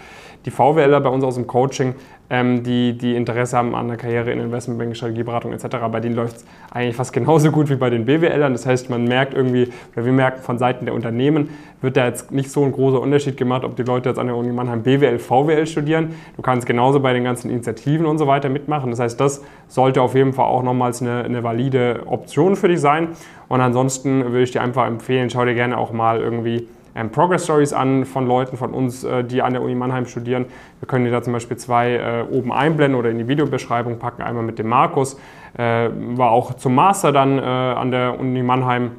Die 0.48 0.54
VWLer 0.54 1.02
bei 1.02 1.10
uns 1.10 1.24
aus 1.24 1.34
dem 1.34 1.46
Coaching, 1.46 1.94
ähm, 2.30 2.62
die, 2.62 2.96
die 2.96 3.14
Interesse 3.16 3.58
haben 3.58 3.74
an 3.74 3.86
der 3.88 3.98
Karriere 3.98 4.32
in 4.32 4.40
Investmentbanking, 4.40 4.94
Strategieberatung 4.94 5.52
etc., 5.52 5.76
bei 5.92 6.00
denen 6.00 6.14
läuft 6.14 6.36
es 6.36 6.46
eigentlich 6.70 6.96
fast 6.96 7.12
genauso 7.12 7.52
gut 7.52 7.68
wie 7.68 7.74
bei 7.74 7.90
den 7.90 8.06
BWLern. 8.06 8.54
Das 8.54 8.64
heißt, 8.64 8.88
man 8.88 9.04
merkt 9.04 9.34
irgendwie, 9.34 9.70
oder 9.94 10.06
wir 10.06 10.12
merken 10.12 10.40
von 10.40 10.56
Seiten 10.56 10.86
der 10.86 10.94
Unternehmen, 10.94 11.50
wird 11.82 11.98
da 11.98 12.06
jetzt 12.06 12.32
nicht 12.32 12.50
so 12.50 12.64
ein 12.64 12.72
großer 12.72 12.98
Unterschied 12.98 13.36
gemacht, 13.36 13.62
ob 13.62 13.76
die 13.76 13.82
Leute 13.82 14.08
jetzt 14.08 14.18
an 14.18 14.26
der 14.26 14.36
Uni 14.36 14.50
Mannheim 14.50 14.82
BWL, 14.82 15.18
VWL 15.18 15.66
studieren. 15.66 16.14
Du 16.36 16.40
kannst 16.40 16.66
genauso 16.66 17.00
bei 17.00 17.12
den 17.12 17.24
ganzen 17.24 17.50
Initiativen 17.50 18.06
und 18.06 18.16
so 18.16 18.26
weiter 18.26 18.48
mitmachen. 18.48 18.90
Das 18.90 19.00
heißt, 19.00 19.20
das 19.20 19.44
sollte 19.66 20.00
auf 20.00 20.14
jeden 20.14 20.32
Fall 20.32 20.46
auch 20.46 20.62
nochmals 20.62 21.02
eine, 21.02 21.24
eine 21.24 21.42
valide 21.42 22.04
Option 22.06 22.56
für 22.56 22.68
dich 22.68 22.80
sein. 22.80 23.08
Und 23.48 23.60
ansonsten 23.60 24.24
würde 24.24 24.44
ich 24.44 24.52
dir 24.52 24.62
einfach 24.62 24.86
empfehlen, 24.86 25.28
schau 25.28 25.44
dir 25.44 25.54
gerne 25.54 25.76
auch 25.76 25.92
mal 25.92 26.20
irgendwie 26.20 26.68
ähm, 26.98 27.10
Progress 27.10 27.44
Stories 27.44 27.72
an 27.72 28.04
von 28.04 28.26
Leuten 28.26 28.56
von 28.56 28.72
uns, 28.74 29.04
äh, 29.04 29.24
die 29.24 29.42
an 29.42 29.52
der 29.52 29.62
Uni 29.62 29.74
Mannheim 29.74 30.06
studieren. 30.06 30.46
Wir 30.80 30.88
können 30.88 31.04
dir 31.04 31.10
da 31.10 31.22
zum 31.22 31.32
Beispiel 31.32 31.56
zwei 31.56 31.94
äh, 31.94 32.24
oben 32.30 32.52
einblenden 32.52 32.98
oder 32.98 33.10
in 33.10 33.18
die 33.18 33.28
Videobeschreibung 33.28 33.98
packen. 33.98 34.22
Einmal 34.22 34.42
mit 34.42 34.58
dem 34.58 34.68
Markus, 34.68 35.18
äh, 35.56 35.88
war 35.92 36.30
auch 36.30 36.54
zum 36.54 36.74
Master 36.74 37.12
dann 37.12 37.38
äh, 37.38 37.42
an 37.42 37.90
der 37.90 38.18
Uni 38.18 38.42
Mannheim 38.42 38.92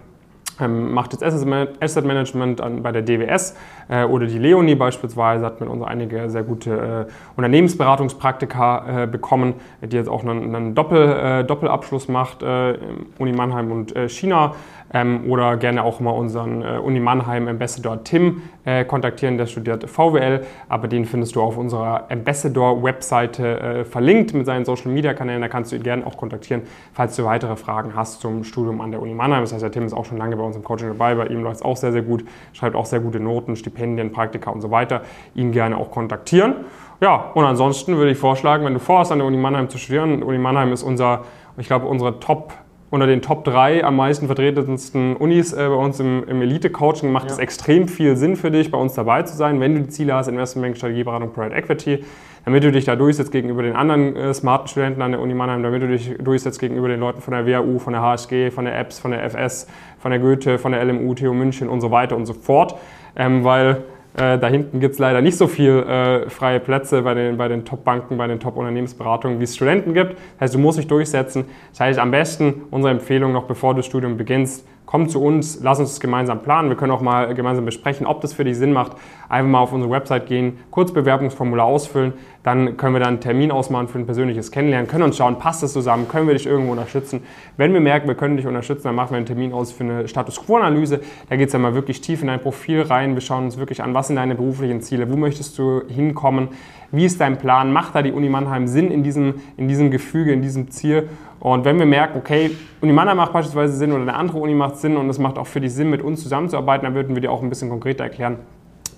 ähm, 0.60 0.92
macht 0.92 1.13
jetzt 1.13 1.24
Asset 1.24 2.06
Management 2.06 2.62
an, 2.62 2.84
bei 2.84 2.92
der 2.92 3.01
DWS 3.01 3.56
äh, 3.89 4.04
oder 4.04 4.25
die 4.28 4.38
Leonie 4.38 4.75
beispielsweise 4.75 5.46
hat 5.46 5.60
mit 5.60 5.70
uns 5.70 5.84
einige 5.84 6.30
sehr 6.30 6.44
gute 6.44 7.08
äh, 7.08 7.12
Unternehmensberatungspraktika 7.36 9.04
äh, 9.04 9.08
bekommen, 9.08 9.56
die 9.82 9.96
jetzt 9.96 10.10
auch 10.10 10.24
einen, 10.24 10.56
einen 10.56 10.75
Doppel, 10.75 11.10
äh, 11.10 11.44
Doppelabschluss 11.44 12.08
macht, 12.08 12.44
äh, 12.44 12.78
Uni 13.18 13.34
Mannheim 13.34 13.72
und 13.72 13.96
äh, 13.96 14.10
China. 14.10 14.54
Ähm, 14.92 15.30
oder 15.30 15.56
gerne 15.58 15.84
auch 15.84 16.00
mal 16.00 16.10
unseren 16.10 16.63
Uni 16.63 17.00
Mannheim 17.00 17.48
Ambassador 17.48 18.04
Tim 18.04 18.42
kontaktieren, 18.88 19.38
der 19.38 19.46
studiert 19.46 19.88
VWL, 19.89 20.42
aber 20.68 20.88
den 20.88 21.06
findest 21.06 21.36
du 21.36 21.42
auf 21.42 21.58
unserer 21.58 22.12
Ambassador-Webseite 22.12 23.86
verlinkt 23.89 24.34
mit 24.34 24.46
seinen 24.46 24.66
Social-Media-Kanälen. 24.66 25.42
Da 25.42 25.48
kannst 25.48 25.72
du 25.72 25.75
ihn 25.75 25.84
gerne 25.84 26.06
auch 26.06 26.18
kontaktieren, 26.18 26.63
falls 26.94 27.16
du 27.16 27.24
weitere 27.24 27.56
Fragen 27.56 27.96
hast 27.96 28.22
zum 28.22 28.44
Studium 28.44 28.82
an 28.82 28.92
der 28.92 29.01
Uni 29.01 29.13
Mannheim. 29.13 29.42
Das 29.42 29.54
heißt, 29.54 29.63
der 29.63 29.72
Tim 29.72 29.86
ist 29.86 29.94
auch 29.94 30.06
schon 30.06 30.18
lange 30.18 30.36
bei 30.36 30.44
uns 30.44 30.49
im 30.56 30.63
Coaching 30.63 30.88
dabei, 30.88 31.15
bei 31.15 31.27
ihm 31.27 31.44
läuft 31.44 31.58
es 31.58 31.62
auch 31.62 31.77
sehr, 31.77 31.91
sehr 31.91 32.01
gut, 32.01 32.24
schreibt 32.53 32.75
auch 32.75 32.86
sehr 32.86 33.00
gute 33.00 33.20
Noten, 33.20 33.56
Stipendien, 33.56 34.12
Praktika 34.12 34.51
und 34.51 34.62
so 34.62 34.72
weiter, 34.72 35.01
ihn 35.36 35.51
gerne 35.51 35.77
auch 35.77 35.91
kontaktieren. 35.91 36.56
Ja, 37.01 37.32
und 37.34 37.46
ansonsten 37.46 37.98
würde 37.98 38.12
ich 38.12 38.18
vorschlagen, 38.18 38.65
wenn 38.65 38.74
du 38.74 38.79
vorhast, 38.79 39.12
an 39.12 39.20
der 39.20 39.27
Uni 39.27 39.38
Mannheim 39.38 39.70
zu 39.70 39.77
studieren, 39.77 40.22
Uni 40.24 40.38
Mannheim 40.38 40.74
ist 40.74 40.84
unser, 40.84 41.24
ich 41.58 41.68
glaube, 41.68 41.88
unsere 41.88 42.20
Top 42.20 42.53
unter 42.89 43.06
den 43.06 43.22
Top 43.22 43.44
3 43.44 43.84
am 43.84 43.96
meisten 43.96 44.25
vertretensten 44.25 45.15
Unis 45.15 45.53
äh, 45.53 45.68
bei 45.68 45.75
uns 45.75 46.00
im, 46.00 46.24
im 46.27 46.41
Elite-Coaching. 46.41 47.12
Macht 47.12 47.29
es 47.29 47.38
extrem 47.38 47.88
viel 47.88 48.15
Sinn 48.15 48.36
für 48.36 48.51
dich, 48.51 48.72
bei 48.72 48.77
uns 48.77 48.94
dabei 48.94 49.24
zu 49.24 49.36
sein, 49.36 49.60
wenn 49.60 49.75
du 49.75 49.82
die 49.82 49.89
Ziele 49.89 50.15
hast, 50.15 50.27
Investmentbank, 50.27 50.77
Strategieberatung, 50.77 51.32
Private 51.32 51.56
Equity, 51.56 52.03
damit 52.46 52.63
du 52.63 52.72
dich 52.72 52.86
da 52.86 52.96
durchsetzt 52.96 53.32
gegenüber 53.32 53.62
den 53.62 53.75
anderen 53.75 54.15
äh, 54.15 54.34
smarten 54.34 54.68
Studenten 54.68 55.01
an 55.01 55.12
der 55.12 55.22
Uni 55.22 55.36
Mannheim, 55.36 55.62
damit 55.62 55.84
du 55.84 55.88
dich 55.88 56.15
durchsetzt 56.20 56.60
gegenüber 56.60 56.88
den 56.88 57.00
Leuten 57.00 57.22
von 57.22 57.34
der 57.34 57.46
WHU, 57.46 57.77
von 57.77 57.94
der 57.94 58.01
HSG, 58.01 58.50
von 58.50 58.65
der 58.65 58.79
EBS, 58.79 59.00
von 59.00 59.12
der 59.12 59.24
FS, 59.24 59.68
von 60.00 60.12
der 60.12 60.20
Goethe, 60.20 60.58
von 60.58 60.72
der 60.72 60.84
LMU, 60.84 61.13
TU 61.13 61.34
München 61.34 61.70
und 61.70 61.82
so 61.82 61.91
weiter 61.91 62.15
und 62.15 62.25
so 62.25 62.34
fort, 62.34 62.75
ähm, 63.15 63.44
weil 63.44 63.84
äh, 64.15 64.39
da 64.39 64.48
hinten 64.48 64.79
gibt 64.79 64.94
es 64.94 65.00
leider 65.00 65.22
nicht 65.22 65.38
so 65.38 65.48
viel 65.48 65.72
äh, 65.72 66.29
freie 66.29 66.60
Plätze 66.60 67.03
bei 67.03 67.13
den, 67.13 67.38
bei 67.38 67.48
den 67.48 67.63
Top-Banken, 67.63 68.18
bei 68.18 68.27
den 68.27 68.39
Top-Unternehmensberatungen, 68.39 69.39
wie 69.39 69.44
es 69.44 69.56
Studenten 69.56 69.94
gibt. 69.94 70.13
Das 70.13 70.41
heißt, 70.41 70.56
du 70.56 70.60
musst 70.60 70.79
dich 70.79 70.88
durchsetzen. 70.88 71.46
Das 71.72 71.79
heißt, 71.82 72.00
am 72.00 72.12
besten 72.12 72.63
unsere 72.72 72.91
Empfehlung 72.91 73.32
noch, 73.32 73.44
bevor 73.44 73.74
du 73.74 73.77
das 73.77 73.86
Studium 73.86 74.18
beginnst, 74.18 74.65
komm 74.89 75.08
zu 75.08 75.22
uns, 75.22 75.60
lass 75.62 75.79
uns 75.79 75.89
das 75.89 76.00
gemeinsam 76.00 76.41
planen. 76.41 76.70
Wir 76.70 76.75
können 76.75 76.92
auch 76.92 77.01
mal 77.01 77.35
gemeinsam 77.35 77.64
besprechen, 77.64 78.07
ob 78.07 78.22
das 78.22 78.33
für 78.33 78.44
dich 78.44 78.57
Sinn 78.57 78.74
macht. 78.74 78.94
Einfach 79.29 79.48
mal 79.48 79.59
auf 79.59 79.72
unsere 79.72 79.92
Website 79.92 80.25
gehen, 80.25 80.57
kurz 80.72 80.92
Bewerbungsformular 80.92 81.68
ausfüllen, 81.68 82.14
dann 82.42 82.75
können 82.75 82.96
wir 82.96 83.00
dann 83.00 83.09
einen 83.09 83.20
Termin 83.20 83.51
ausmachen 83.51 83.87
für 83.87 84.00
ein 84.00 84.07
persönliches 84.07 84.51
Kennenlernen, 84.51 84.87
können 84.87 85.03
uns 85.03 85.18
schauen, 85.18 85.37
passt 85.37 85.61
das 85.61 85.74
zusammen, 85.74 86.07
können 86.07 86.25
wir 86.25 86.33
dich 86.33 86.48
irgendwo 86.48 86.72
unterstützen. 86.72 87.22
Wenn 87.55 87.72
wir 87.72 87.81
merken, 87.81 88.07
wir 88.07 88.16
können 88.16 88.37
dich 88.37 88.48
unterstützen, 88.48 88.85
dann 88.85 88.96
machen 88.96 89.11
wir 89.11 89.18
einen 89.18 89.27
Termin 89.27 89.53
aus 89.53 89.72
für 89.72 89.83
eine 89.83 90.07
Status 90.07 90.44
Quo-Analyse. 90.44 91.01
Da 91.29 91.35
geht 91.35 91.50
es 91.50 91.51
dann 91.51 91.61
mal 91.61 91.75
wirklich 91.75 92.01
tief 92.01 92.22
in 92.22 92.27
dein 92.27 92.42
Profil 92.42 92.81
rein. 92.81 93.14
Wir 93.14 93.22
schauen 93.22 93.46
uns 93.46 93.59
wirklich 93.59 93.83
an, 93.83 93.94
was 93.94 94.07
sind 94.07 94.16
deine 94.16 94.33
beruflichen 94.33 94.81
Ziele, 94.81 95.11
wo 95.11 95.18
möchtest 95.18 95.59
du 95.59 95.83
hinkommen, 95.87 96.48
wie 96.92 97.06
ist 97.06 97.20
dein 97.22 97.38
Plan, 97.38 97.72
macht 97.72 97.96
da 97.96 98.02
die 98.02 98.12
Uni 98.12 98.30
Mannheim 98.30 98.68
Sinn 98.68 98.92
in 98.92 99.04
diesem, 99.04 99.36
in 99.58 99.68
diesem 99.68 99.92
Gefüge, 99.92 100.32
in 100.32 100.42
diesem 100.42 100.72
Ziel 100.72 101.10
und 101.40 101.64
wenn 101.64 101.80
wir 101.80 101.86
merken, 101.86 102.18
okay, 102.18 102.52
Uni 102.82 102.92
Mannheim 102.92 103.18
macht 103.18 103.32
beispielsweise 103.32 103.74
Sinn 103.74 103.92
oder 103.92 104.02
eine 104.02 104.16
andere 104.16 104.40
Uni 104.40 104.54
macht 104.54 104.78
Sinn 104.78 104.98
und 104.98 105.10
es 105.10 105.20
macht 105.20 105.38
auch 105.38 105.48
für 105.48 105.62
dich 105.62 105.74
Sinn, 105.74 105.90
mit 105.90 106.02
uns 106.02 106.22
zusammenzuarbeiten, 106.22 106.86
dann 106.86 106.96
würden 106.96 107.16
wir 107.16 107.22
dir 107.22 107.32
auch 107.32 107.42
ein 107.42 107.50
bisschen 107.50 107.70
konkreter 107.70 108.04
erklären, 108.04 108.40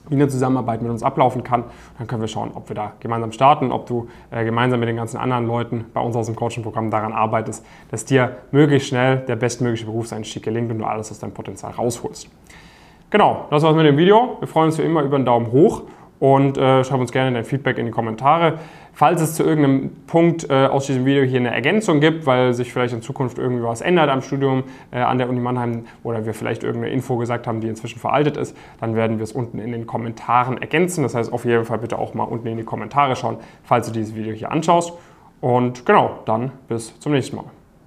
wie 0.10 0.16
eine 0.16 0.28
Zusammenarbeit 0.28 0.82
mit 0.82 0.90
uns 0.90 1.04
ablaufen 1.04 1.44
kann. 1.44 1.66
Dann 2.00 2.08
können 2.08 2.22
wir 2.22 2.28
schauen, 2.28 2.52
ob 2.56 2.68
wir 2.70 2.76
da 2.76 2.94
gemeinsam 3.00 3.32
starten, 3.32 3.72
ob 3.72 3.86
du 3.86 4.10
äh, 4.32 4.44
gemeinsam 4.44 4.80
mit 4.80 4.90
den 4.90 4.96
ganzen 4.96 5.18
anderen 5.18 5.46
Leuten 5.46 5.86
bei 5.94 6.02
uns 6.02 6.16
aus 6.16 6.26
dem 6.26 6.36
Coaching-Programm 6.36 6.90
daran 6.90 7.14
arbeitest, 7.14 7.64
dass 7.92 8.06
dir 8.06 8.38
möglichst 8.52 8.90
schnell 8.90 9.18
der 9.18 9.36
bestmögliche 9.36 9.86
Berufseinstieg 9.86 10.42
gelingt 10.42 10.72
und 10.72 10.80
du 10.80 10.86
alles 10.86 11.12
aus 11.12 11.20
deinem 11.20 11.34
Potenzial 11.34 11.74
rausholst. 11.74 12.28
Genau, 13.12 13.46
das 13.52 13.62
war's 13.62 13.76
mit 13.76 13.86
dem 13.86 13.98
Video. 13.98 14.38
Wir 14.40 14.48
freuen 14.48 14.68
uns 14.68 14.80
wie 14.80 14.84
immer 14.84 15.04
über 15.04 15.18
einen 15.18 15.26
Daumen 15.26 15.52
hoch 15.52 15.84
und 16.22 16.56
äh, 16.60 16.84
schreib 16.84 17.00
uns 17.00 17.12
gerne 17.12 17.34
dein 17.34 17.44
Feedback 17.44 17.80
in 17.80 17.88
die 17.88 17.92
Kommentare. 17.92 18.60
Falls 18.94 19.22
es 19.22 19.34
zu 19.34 19.44
irgendeinem 19.44 19.90
Punkt 20.06 20.48
äh, 20.52 20.68
aus 20.68 20.86
diesem 20.86 21.04
Video 21.04 21.24
hier 21.24 21.40
eine 21.40 21.52
Ergänzung 21.52 22.00
gibt, 22.00 22.28
weil 22.28 22.54
sich 22.54 22.72
vielleicht 22.72 22.94
in 22.94 23.02
Zukunft 23.02 23.40
irgendwie 23.40 23.64
was 23.64 23.82
ändert 23.82 24.10
am 24.10 24.22
Studium 24.22 24.64
äh, 24.92 25.00
an 25.00 25.18
der 25.18 25.30
Uni 25.30 25.40
Mannheim 25.40 25.86
oder 26.04 26.26
wir 26.28 26.36
vielleicht 26.36 26.64
irgendeine 26.64 26.94
Info 26.94 27.18
gesagt 27.18 27.48
haben, 27.48 27.60
die 27.60 27.68
inzwischen 27.68 28.00
veraltet 28.00 28.38
ist, 28.38 28.56
dann 28.80 28.96
werden 28.96 29.18
wir 29.18 29.24
es 29.24 29.32
unten 29.32 29.58
in 29.58 29.72
den 29.72 29.88
Kommentaren 29.88 30.60
ergänzen. 30.60 31.02
Das 31.02 31.16
heißt, 31.16 31.34
auf 31.34 31.44
jeden 31.44 31.66
Fall 31.66 31.80
bitte 31.80 31.98
auch 31.98 32.14
mal 32.14 32.26
unten 32.26 32.48
in 32.48 32.58
die 32.58 32.64
Kommentare 32.64 33.16
schauen, 33.16 33.38
falls 33.64 33.88
du 33.88 33.92
dieses 33.92 34.14
Video 34.14 34.34
hier 34.34 34.52
anschaust. 34.52 34.94
Und 35.40 35.88
genau, 35.88 36.20
dann 36.26 36.52
bis 36.68 37.00
zum 37.00 37.14
nächsten 37.14 37.38
Mal. 37.38 37.46